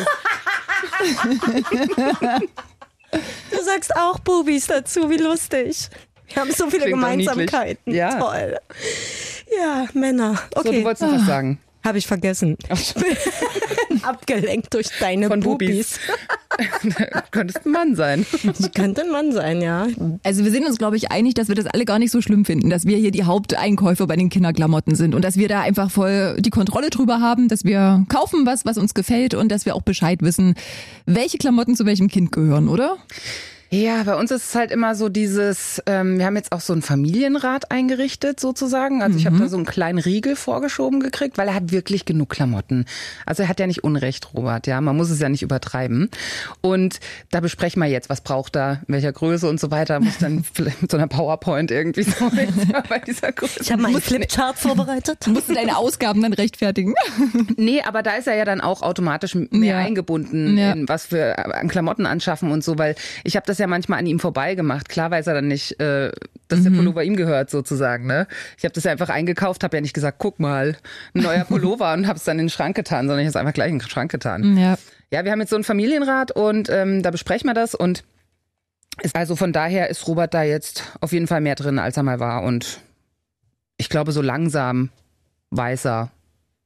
Du 3.50 3.64
sagst 3.64 3.94
auch 3.96 4.18
Bubis 4.20 4.66
dazu, 4.66 5.10
wie 5.10 5.16
lustig. 5.16 5.88
Wir 6.28 6.42
haben 6.42 6.52
so 6.52 6.70
viele 6.70 6.84
Klingt. 6.84 7.00
Gemeinsamkeiten. 7.00 7.92
Ja. 7.94 8.18
Toll. 8.18 8.56
Ja, 9.58 9.86
Männer. 9.94 10.34
So, 10.54 10.62
du 10.62 10.68
Okay, 10.68 10.84
wolltest 10.84 11.02
noch 11.02 11.18
was 11.18 11.26
sagen. 11.26 11.58
habe 11.84 11.98
ich 11.98 12.06
vergessen. 12.06 12.56
Abgelenkt 14.02 14.72
durch 14.72 14.88
deine 15.00 15.26
Von 15.26 15.40
Bubis. 15.40 15.98
Bubis. 15.98 16.00
Könntest 17.30 17.66
ein 17.66 17.72
Mann 17.72 17.96
sein. 17.96 18.26
Ich 18.58 18.72
könnte 18.72 19.02
ein 19.02 19.10
Mann 19.10 19.32
sein, 19.32 19.62
ja. 19.62 19.86
Also 20.22 20.44
wir 20.44 20.50
sind 20.50 20.66
uns, 20.66 20.78
glaube 20.78 20.96
ich, 20.96 21.10
einig, 21.10 21.34
dass 21.34 21.48
wir 21.48 21.54
das 21.54 21.66
alle 21.66 21.84
gar 21.84 21.98
nicht 21.98 22.10
so 22.10 22.20
schlimm 22.20 22.44
finden, 22.44 22.70
dass 22.70 22.86
wir 22.86 22.96
hier 22.96 23.10
die 23.10 23.24
Haupteinkäufer 23.24 24.06
bei 24.06 24.16
den 24.16 24.30
Kinderklamotten 24.30 24.94
sind 24.94 25.14
und 25.14 25.24
dass 25.24 25.36
wir 25.36 25.48
da 25.48 25.60
einfach 25.60 25.90
voll 25.90 26.36
die 26.40 26.50
Kontrolle 26.50 26.90
drüber 26.90 27.20
haben, 27.20 27.48
dass 27.48 27.64
wir 27.64 28.04
kaufen 28.08 28.46
was, 28.46 28.64
was 28.64 28.78
uns 28.78 28.94
gefällt 28.94 29.34
und 29.34 29.50
dass 29.50 29.66
wir 29.66 29.74
auch 29.74 29.82
Bescheid 29.82 30.22
wissen, 30.22 30.54
welche 31.06 31.38
Klamotten 31.38 31.76
zu 31.76 31.86
welchem 31.86 32.08
Kind 32.08 32.32
gehören, 32.32 32.68
oder? 32.68 32.96
Ja, 33.72 34.02
bei 34.02 34.16
uns 34.16 34.32
ist 34.32 34.48
es 34.48 34.54
halt 34.56 34.72
immer 34.72 34.96
so 34.96 35.08
dieses, 35.08 35.80
ähm, 35.86 36.18
wir 36.18 36.26
haben 36.26 36.34
jetzt 36.34 36.50
auch 36.50 36.60
so 36.60 36.72
einen 36.72 36.82
Familienrat 36.82 37.70
eingerichtet 37.70 38.40
sozusagen. 38.40 39.00
Also 39.00 39.16
ich 39.16 39.26
habe 39.26 39.38
da 39.38 39.46
so 39.48 39.56
einen 39.56 39.64
kleinen 39.64 40.00
Riegel 40.00 40.34
vorgeschoben 40.34 40.98
gekriegt, 40.98 41.38
weil 41.38 41.46
er 41.46 41.54
hat 41.54 41.70
wirklich 41.70 42.04
genug 42.04 42.30
Klamotten. 42.30 42.84
Also 43.26 43.44
er 43.44 43.48
hat 43.48 43.60
ja 43.60 43.68
nicht 43.68 43.84
Unrecht, 43.84 44.34
Robert, 44.34 44.66
ja. 44.66 44.80
Man 44.80 44.96
muss 44.96 45.08
es 45.10 45.20
ja 45.20 45.28
nicht 45.28 45.42
übertreiben. 45.42 46.10
Und 46.62 46.98
da 47.30 47.38
besprechen 47.38 47.80
wir 47.80 47.88
jetzt, 47.88 48.08
was 48.10 48.22
braucht 48.22 48.56
er, 48.56 48.80
in 48.88 48.94
welcher 48.94 49.12
Größe 49.12 49.48
und 49.48 49.60
so 49.60 49.70
weiter. 49.70 50.00
Muss 50.00 50.18
dann 50.18 50.42
vielleicht 50.52 50.82
mit 50.82 50.90
so 50.90 50.96
einer 50.96 51.06
PowerPoint 51.06 51.70
irgendwie 51.70 52.02
so 52.02 52.28
bei 52.88 52.98
dieser 52.98 53.30
Größe. 53.30 53.60
Ich 53.62 53.70
habe 53.70 53.82
mal 53.82 53.88
einen 53.92 54.00
Flipchart 54.00 54.58
vorbereitet. 54.58 55.28
Musst 55.28 55.48
du 55.48 55.54
deine 55.54 55.76
Ausgaben 55.76 56.22
dann 56.22 56.32
rechtfertigen? 56.32 56.94
Nee, 57.56 57.82
aber 57.82 58.02
da 58.02 58.12
ist 58.16 58.26
er 58.26 58.34
ja 58.36 58.44
dann 58.44 58.60
auch 58.60 58.82
automatisch 58.82 59.34
mehr 59.34 59.76
Ja. 59.76 59.78
eingebunden, 59.78 60.56
Ja. 60.58 60.72
in 60.72 60.88
was 60.88 61.12
wir 61.12 61.54
an 61.54 61.68
Klamotten 61.68 62.06
anschaffen 62.06 62.50
und 62.50 62.64
so, 62.64 62.78
weil 62.78 62.94
ich 63.22 63.36
habe 63.36 63.46
das 63.46 63.59
ja 63.60 63.66
manchmal 63.68 64.00
an 64.00 64.06
ihm 64.06 64.18
vorbei 64.18 64.54
gemacht. 64.56 64.88
Klar 64.88 65.10
weiß 65.10 65.26
er 65.28 65.34
dann 65.34 65.46
nicht, 65.48 65.78
äh, 65.80 66.10
dass 66.48 66.60
Mhm. 66.60 66.64
der 66.64 66.70
Pullover 66.72 67.04
ihm 67.04 67.14
gehört 67.16 67.48
sozusagen. 67.50 68.06
Ne? 68.06 68.26
Ich 68.58 68.64
habe 68.64 68.72
das 68.72 68.84
ja 68.84 68.90
einfach 68.92 69.08
eingekauft, 69.08 69.62
habe 69.62 69.76
ja 69.76 69.80
nicht 69.80 69.94
gesagt, 69.94 70.18
guck 70.18 70.40
mal, 70.40 70.76
ein 71.14 71.22
neuer 71.22 71.44
Pullover 71.44 71.92
und 71.94 72.06
habe 72.08 72.16
es 72.18 72.24
dann 72.24 72.38
in 72.38 72.46
den 72.46 72.50
Schrank 72.50 72.74
getan, 72.74 73.06
sondern 73.06 73.20
ich 73.20 73.26
habe 73.26 73.30
es 73.30 73.36
einfach 73.36 73.52
gleich 73.54 73.70
in 73.70 73.78
den 73.78 73.88
Schrank 73.88 74.10
getan. 74.10 74.56
Ja. 74.58 74.76
Ja, 75.12 75.24
wir 75.24 75.32
haben 75.32 75.40
jetzt 75.40 75.50
so 75.50 75.56
einen 75.56 75.64
Familienrat 75.64 76.30
und 76.32 76.68
ähm, 76.70 77.02
da 77.02 77.10
besprechen 77.10 77.48
wir 77.48 77.54
das 77.54 77.74
und 77.74 78.04
ist, 79.02 79.16
also 79.16 79.34
von 79.36 79.52
daher 79.52 79.90
ist 79.90 80.06
Robert 80.06 80.34
da 80.34 80.42
jetzt 80.42 80.84
auf 81.00 81.12
jeden 81.12 81.26
Fall 81.26 81.40
mehr 81.40 81.54
drin, 81.54 81.78
als 81.78 81.96
er 81.96 82.02
mal 82.02 82.20
war 82.20 82.42
und 82.42 82.80
ich 83.76 83.88
glaube, 83.88 84.12
so 84.12 84.20
langsam 84.22 84.90
weiß 85.50 85.86
er, 85.86 86.10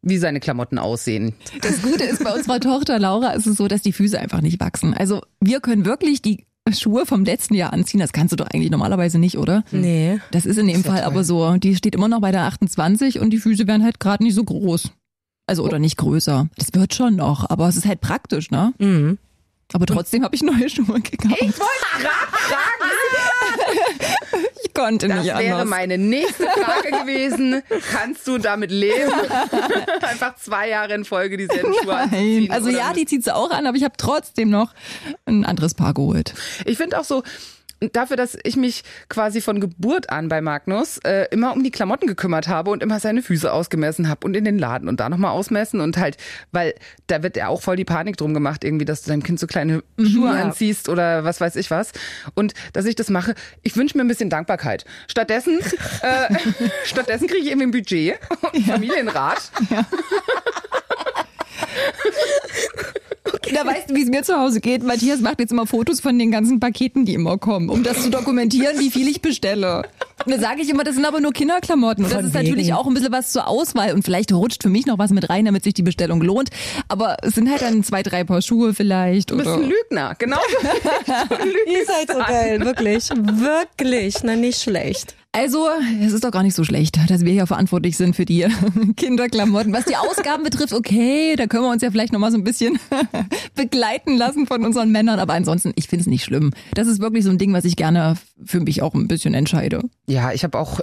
wie 0.03 0.19
seine 0.19 0.40
Klamotten 0.40 0.79
aussehen. 0.79 1.35
Das 1.62 1.81
Gute 1.81 2.05
ist, 2.05 2.23
bei 2.23 2.33
unserer 2.33 2.61
Tochter 2.61 2.99
Laura 2.99 3.31
ist 3.31 3.47
es 3.47 3.57
so, 3.57 3.69
dass 3.69 3.81
die 3.83 3.92
Füße 3.92 4.19
einfach 4.19 4.42
nicht 4.42 4.61
wachsen. 4.61 4.92
Also 4.95 5.23
wir 5.40 5.61
können 5.61 5.87
wirklich 5.87 6.21
die 6.21 6.45
Schuhe 6.72 7.05
vom 7.05 7.24
letzten 7.24 7.53
Jahr 7.55 7.74
anziehen. 7.74 8.00
Das 8.00 8.12
kannst 8.14 8.33
du 8.33 8.37
doch 8.37 8.46
eigentlich 8.46 8.70
normalerweise 8.70 9.18
nicht, 9.18 9.37
oder? 9.37 9.64
Nee. 9.70 10.18
Das 10.31 10.46
ist 10.46 10.57
in 10.57 10.66
dem 10.66 10.77
Ist 10.77 10.87
ja 10.87 10.92
Fall 10.92 11.03
toll. 11.03 11.11
aber 11.12 11.24
so. 11.24 11.57
Die 11.59 11.77
steht 11.77 11.94
immer 11.94 12.09
noch 12.09 12.20
bei 12.22 12.33
der 12.33 12.42
28 12.44 13.20
und 13.20 13.31
die 13.31 13.38
Füße 13.38 13.66
werden 13.66 13.85
halt 13.85 14.00
gerade 14.00 14.24
nicht 14.24 14.35
so 14.35 14.44
groß. 14.44 14.90
Also 15.46 15.62
oder 15.62 15.79
nicht 15.79 15.98
größer. 15.98 16.48
Das 16.57 16.68
wird 16.72 16.94
schon 16.94 17.16
noch, 17.16 17.50
aber 17.50 17.68
es 17.68 17.77
ist 17.77 17.85
halt 17.85 18.00
praktisch, 18.00 18.50
ne? 18.50 18.72
Mhm. 18.79 19.18
Aber 19.74 19.85
trotzdem 19.85 20.24
habe 20.24 20.35
ich 20.35 20.42
neue 20.42 20.70
Schuhe 20.70 21.00
gekauft. 21.03 21.37
Ich 21.40 21.59
wollte 21.59 22.00
gerade 22.00 22.33
fragen. 22.33 22.90
konnte 24.75 25.09
Das 25.09 25.19
nicht 25.25 25.39
wäre 25.39 25.55
anders. 25.55 25.69
meine 25.69 25.99
nächste 25.99 26.45
Frage 26.45 26.91
gewesen. 27.01 27.63
Kannst 27.93 28.27
du 28.27 28.39
damit 28.39 28.71
leben? 28.71 29.13
Einfach 30.03 30.37
zwei 30.37 30.69
Jahre 30.69 30.95
in 30.95 31.05
Folge 31.05 31.37
dieselben 31.37 31.73
Schuhe 31.75 31.87
Nein. 31.95 32.03
anzuziehen? 32.11 32.51
Also 32.51 32.69
ja, 32.71 32.93
die 32.93 33.07
zieht 33.07 33.25
sie 33.25 33.35
auch 33.35 33.51
an, 33.51 33.67
aber 33.67 33.77
ich 33.77 33.85
habe 33.85 33.95
trotzdem 33.97 34.51
noch 34.51 34.73
ein 35.27 35.45
anderes 35.45 35.75
Paar 35.75 35.95
geholt. 35.95 36.35
Ich 36.65 36.77
finde 36.77 36.99
auch 37.01 37.05
so, 37.05 37.23
dafür, 37.92 38.16
dass 38.16 38.37
ich 38.42 38.57
mich 38.57 38.83
quasi 39.09 39.40
von 39.40 39.61
Geburt 39.61 40.11
an 40.11 40.29
bei 40.29 40.40
Magnus 40.40 40.99
äh, 40.99 41.27
immer 41.31 41.53
um 41.53 41.62
die 41.62 41.70
Klamotten 41.70 42.07
gekümmert 42.07 42.49
habe 42.49 42.70
und 42.70 42.83
immer 42.83 43.01
seine 43.01 43.23
Füße 43.23 43.53
ausgemessen 43.53 44.09
habe 44.09 44.27
und 44.27 44.35
in 44.37 44.44
den 44.44 44.59
Laden 44.59 44.88
und 44.88 45.01
da 45.01 45.09
nochmal 45.09 45.33
ausmessen 45.33 45.81
und 45.81 45.97
halt, 45.97 46.16
weil 46.53 46.75
da 47.07 47.23
wird 47.23 47.37
ja 47.37 47.49
auch 47.49 47.62
voll 47.62 47.77
die 47.77 47.85
Panik 47.85 48.16
drum 48.16 48.35
gemacht, 48.35 48.64
irgendwie, 48.64 48.85
dass 48.85 49.03
du 49.03 49.11
deinem 49.11 49.23
Kind 49.23 49.38
so 49.40 49.47
kleine 49.47 49.83
Schuhe 49.99 50.35
Ja. 50.35 50.42
anziehst 50.42 50.88
oder 50.88 51.25
was 51.25 51.40
weiß 51.40 51.57
ich 51.57 51.70
was. 51.70 51.92
Und 52.35 52.55
dass 52.73 52.85
ich 52.87 52.94
das 52.94 53.11
mache, 53.11 53.35
ich 53.62 53.77
wünsche 53.77 53.97
mir 53.97 54.05
ein 54.05 54.09
bisschen 54.09 54.31
Dankbarkeit. 54.31 54.85
Stattdessen, 55.09 55.59
äh, 56.03 56.35
stattdessen 56.85 57.27
kriege 57.29 57.42
ich 57.44 57.51
eben 57.51 57.61
ein 57.62 57.70
Budget 57.70 58.18
und 58.42 58.55
einen 58.55 58.64
Familienrat. 58.64 59.51
Da 63.55 63.67
weißt 63.67 63.91
du, 63.91 63.95
wie 63.95 64.03
es 64.03 64.09
mir 64.09 64.23
zu 64.23 64.39
Hause 64.39 64.61
geht. 64.61 64.83
Matthias 64.83 65.21
macht 65.21 65.41
jetzt 65.41 65.53
immer 65.53 65.67
Fotos 65.67 66.01
von 66.01 66.19
den 66.19 66.31
ganzen 66.31 66.61
Paketen, 66.61 67.05
die 67.05 67.15
immer 67.15 67.39
kommen, 67.39 67.69
um 67.69 67.83
das 67.83 68.03
zu 68.03 68.11
dokumentieren, 68.11 68.79
wie 68.79 68.91
viel 68.91 69.09
ich 69.09 69.21
bestelle. 69.21 69.85
Und 70.25 70.33
dann 70.33 70.41
sage 70.41 70.63
ich 70.63 70.71
immer, 70.71 70.85
das 70.85 70.95
sind 70.95 71.05
aber 71.05 71.21
nur 71.21 71.33
Kinderklamotten. 71.33 72.05
Und 72.05 72.11
das 72.11 72.21
Von 72.21 72.27
ist 72.29 72.35
natürlich 72.35 72.73
auch 72.73 72.87
ein 72.87 72.95
bisschen 72.95 73.13
was 73.13 73.33
zur 73.33 73.47
Auswahl. 73.47 73.93
Und 73.93 74.05
vielleicht 74.05 74.33
rutscht 74.33 74.63
für 74.63 74.69
mich 74.71 74.87
noch 74.87 74.99
was 74.99 75.11
mit 75.11 75.29
rein, 75.29 75.45
damit 75.45 75.65
sich 75.65 75.75
die 75.75 75.83
Bestellung 75.83 76.23
lohnt. 76.23 76.51
Aber 76.89 77.17
es 77.23 77.35
sind 77.35 77.51
halt 77.51 77.63
dann 77.63 77.85
zwei, 77.85 78.03
drei 78.03 78.25
Paar 78.25 78.43
Schuhe 78.43 78.75
vielleicht. 78.75 79.31
Du 79.31 79.37
bist 79.37 79.49
Oder 79.49 79.63
ein 79.63 79.69
Lügner, 79.69 80.15
genau. 80.19 80.41
Ihr 81.67 81.85
seid 81.87 82.11
so 82.11 82.19
geil, 82.19 82.61
wirklich. 82.61 83.11
Wirklich. 83.11 84.17
Na, 84.23 84.37
nicht 84.37 84.63
schlecht. 84.63 85.15
Also, 85.37 85.66
es 86.01 86.12
ist 86.12 86.23
doch 86.23 86.31
gar 86.31 86.44
nicht 86.44 86.55
so 86.55 86.62
schlecht, 86.62 86.97
dass 87.11 87.25
wir 87.25 87.33
hier 87.33 87.49
verantwortlich 87.49 87.97
sind 87.97 88.14
für 88.14 88.25
die 88.25 88.47
Kinderklamotten. 88.97 89.73
Was 89.73 89.85
die 89.85 89.97
Ausgaben 89.97 90.44
betrifft, 90.44 90.73
okay, 90.73 91.35
da 91.37 91.47
können 91.49 91.64
wir 91.64 91.70
uns 91.73 91.83
ja 91.83 91.90
vielleicht 91.90 92.12
nochmal 92.12 92.31
so 92.31 92.38
ein 92.38 92.44
bisschen 92.44 92.79
begleiten 93.57 94.16
lassen 94.16 94.47
von 94.47 94.64
unseren 94.64 94.92
Männern. 94.92 95.18
Aber 95.18 95.33
ansonsten, 95.35 95.73
ich 95.75 95.88
finde 95.88 96.03
es 96.03 96.07
nicht 96.07 96.23
schlimm. 96.23 96.53
Das 96.75 96.87
ist 96.87 97.01
wirklich 97.01 97.25
so 97.25 97.31
ein 97.31 97.38
Ding, 97.38 97.53
was 97.53 97.64
ich 97.64 97.75
gerne 97.75 98.14
für 98.44 98.61
mich 98.61 98.81
auch 98.81 98.94
ein 98.94 99.09
bisschen 99.09 99.35
entscheide. 99.35 99.83
Ja, 100.07 100.31
ich 100.31 100.44
habe 100.44 100.57
auch, 100.57 100.79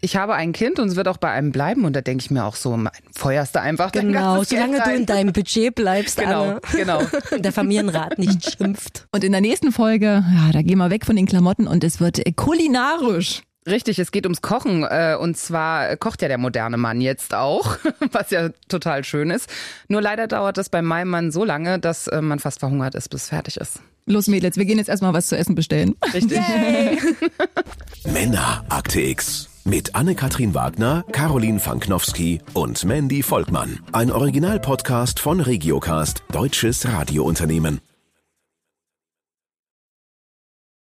ich 0.00 0.16
habe 0.16 0.34
ein 0.34 0.52
Kind 0.52 0.78
und 0.78 0.88
es 0.88 0.96
wird 0.96 1.06
auch 1.06 1.18
bei 1.18 1.30
einem 1.30 1.52
bleiben. 1.52 1.84
Und 1.84 1.94
da 1.94 2.00
denke 2.00 2.24
ich 2.24 2.30
mir 2.30 2.46
auch 2.46 2.56
so, 2.56 2.76
mein, 2.78 2.92
feuerst 3.14 3.54
du 3.54 3.60
einfach 3.60 3.90
dein 3.90 4.08
Genau, 4.08 4.42
solange 4.44 4.80
du 4.82 4.94
in 4.94 5.04
deinem 5.04 5.34
Budget 5.34 5.74
bleibst, 5.74 6.18
Genau, 6.18 6.44
Anne. 6.44 6.60
genau. 6.72 7.00
Und 7.30 7.44
der 7.44 7.52
Familienrat 7.52 8.18
nicht 8.18 8.56
schimpft. 8.56 9.06
Und 9.12 9.24
in 9.24 9.32
der 9.32 9.42
nächsten 9.42 9.72
Folge, 9.72 10.24
ja, 10.34 10.52
da 10.52 10.62
gehen 10.62 10.78
wir 10.78 10.88
weg 10.88 11.04
von 11.04 11.16
den 11.16 11.26
Klamotten 11.26 11.66
und 11.66 11.84
es 11.84 12.00
wird 12.00 12.26
äh, 12.26 12.32
kulinarisch. 12.32 13.42
Richtig, 13.66 13.98
es 13.98 14.10
geht 14.10 14.24
ums 14.24 14.40
Kochen. 14.42 14.84
äh, 14.84 15.16
Und 15.20 15.36
zwar 15.36 15.96
kocht 15.96 16.22
ja 16.22 16.28
der 16.28 16.38
moderne 16.38 16.76
Mann 16.76 17.00
jetzt 17.00 17.34
auch, 17.34 17.76
was 18.12 18.30
ja 18.30 18.48
total 18.68 19.04
schön 19.04 19.30
ist. 19.30 19.48
Nur 19.88 20.00
leider 20.00 20.26
dauert 20.26 20.56
das 20.56 20.68
bei 20.70 20.80
meinem 20.82 21.08
Mann 21.10 21.30
so 21.30 21.44
lange, 21.44 21.78
dass 21.78 22.06
äh, 22.06 22.22
man 22.22 22.38
fast 22.38 22.60
verhungert 22.60 22.94
ist, 22.94 23.08
bis 23.10 23.24
es 23.24 23.28
fertig 23.28 23.58
ist. 23.58 23.80
Los 24.06 24.26
Mädels, 24.28 24.56
wir 24.56 24.64
gehen 24.64 24.78
jetzt 24.78 24.88
erstmal 24.88 25.12
was 25.12 25.28
zu 25.28 25.36
essen 25.36 25.54
bestellen. 25.54 25.94
Richtig. 26.12 26.40
Männer 28.04 28.64
Akte 28.68 29.00
X. 29.00 29.46
Mit 29.64 29.94
Anne-Katrin 29.94 30.54
Wagner, 30.54 31.04
Caroline 31.12 31.60
Fanknowski 31.60 32.40
und 32.54 32.82
Mandy 32.84 33.22
Volkmann. 33.22 33.78
Ein 33.92 34.10
Originalpodcast 34.10 35.20
von 35.20 35.38
Regiocast, 35.40 36.22
deutsches 36.32 36.88
Radiounternehmen. 36.88 37.80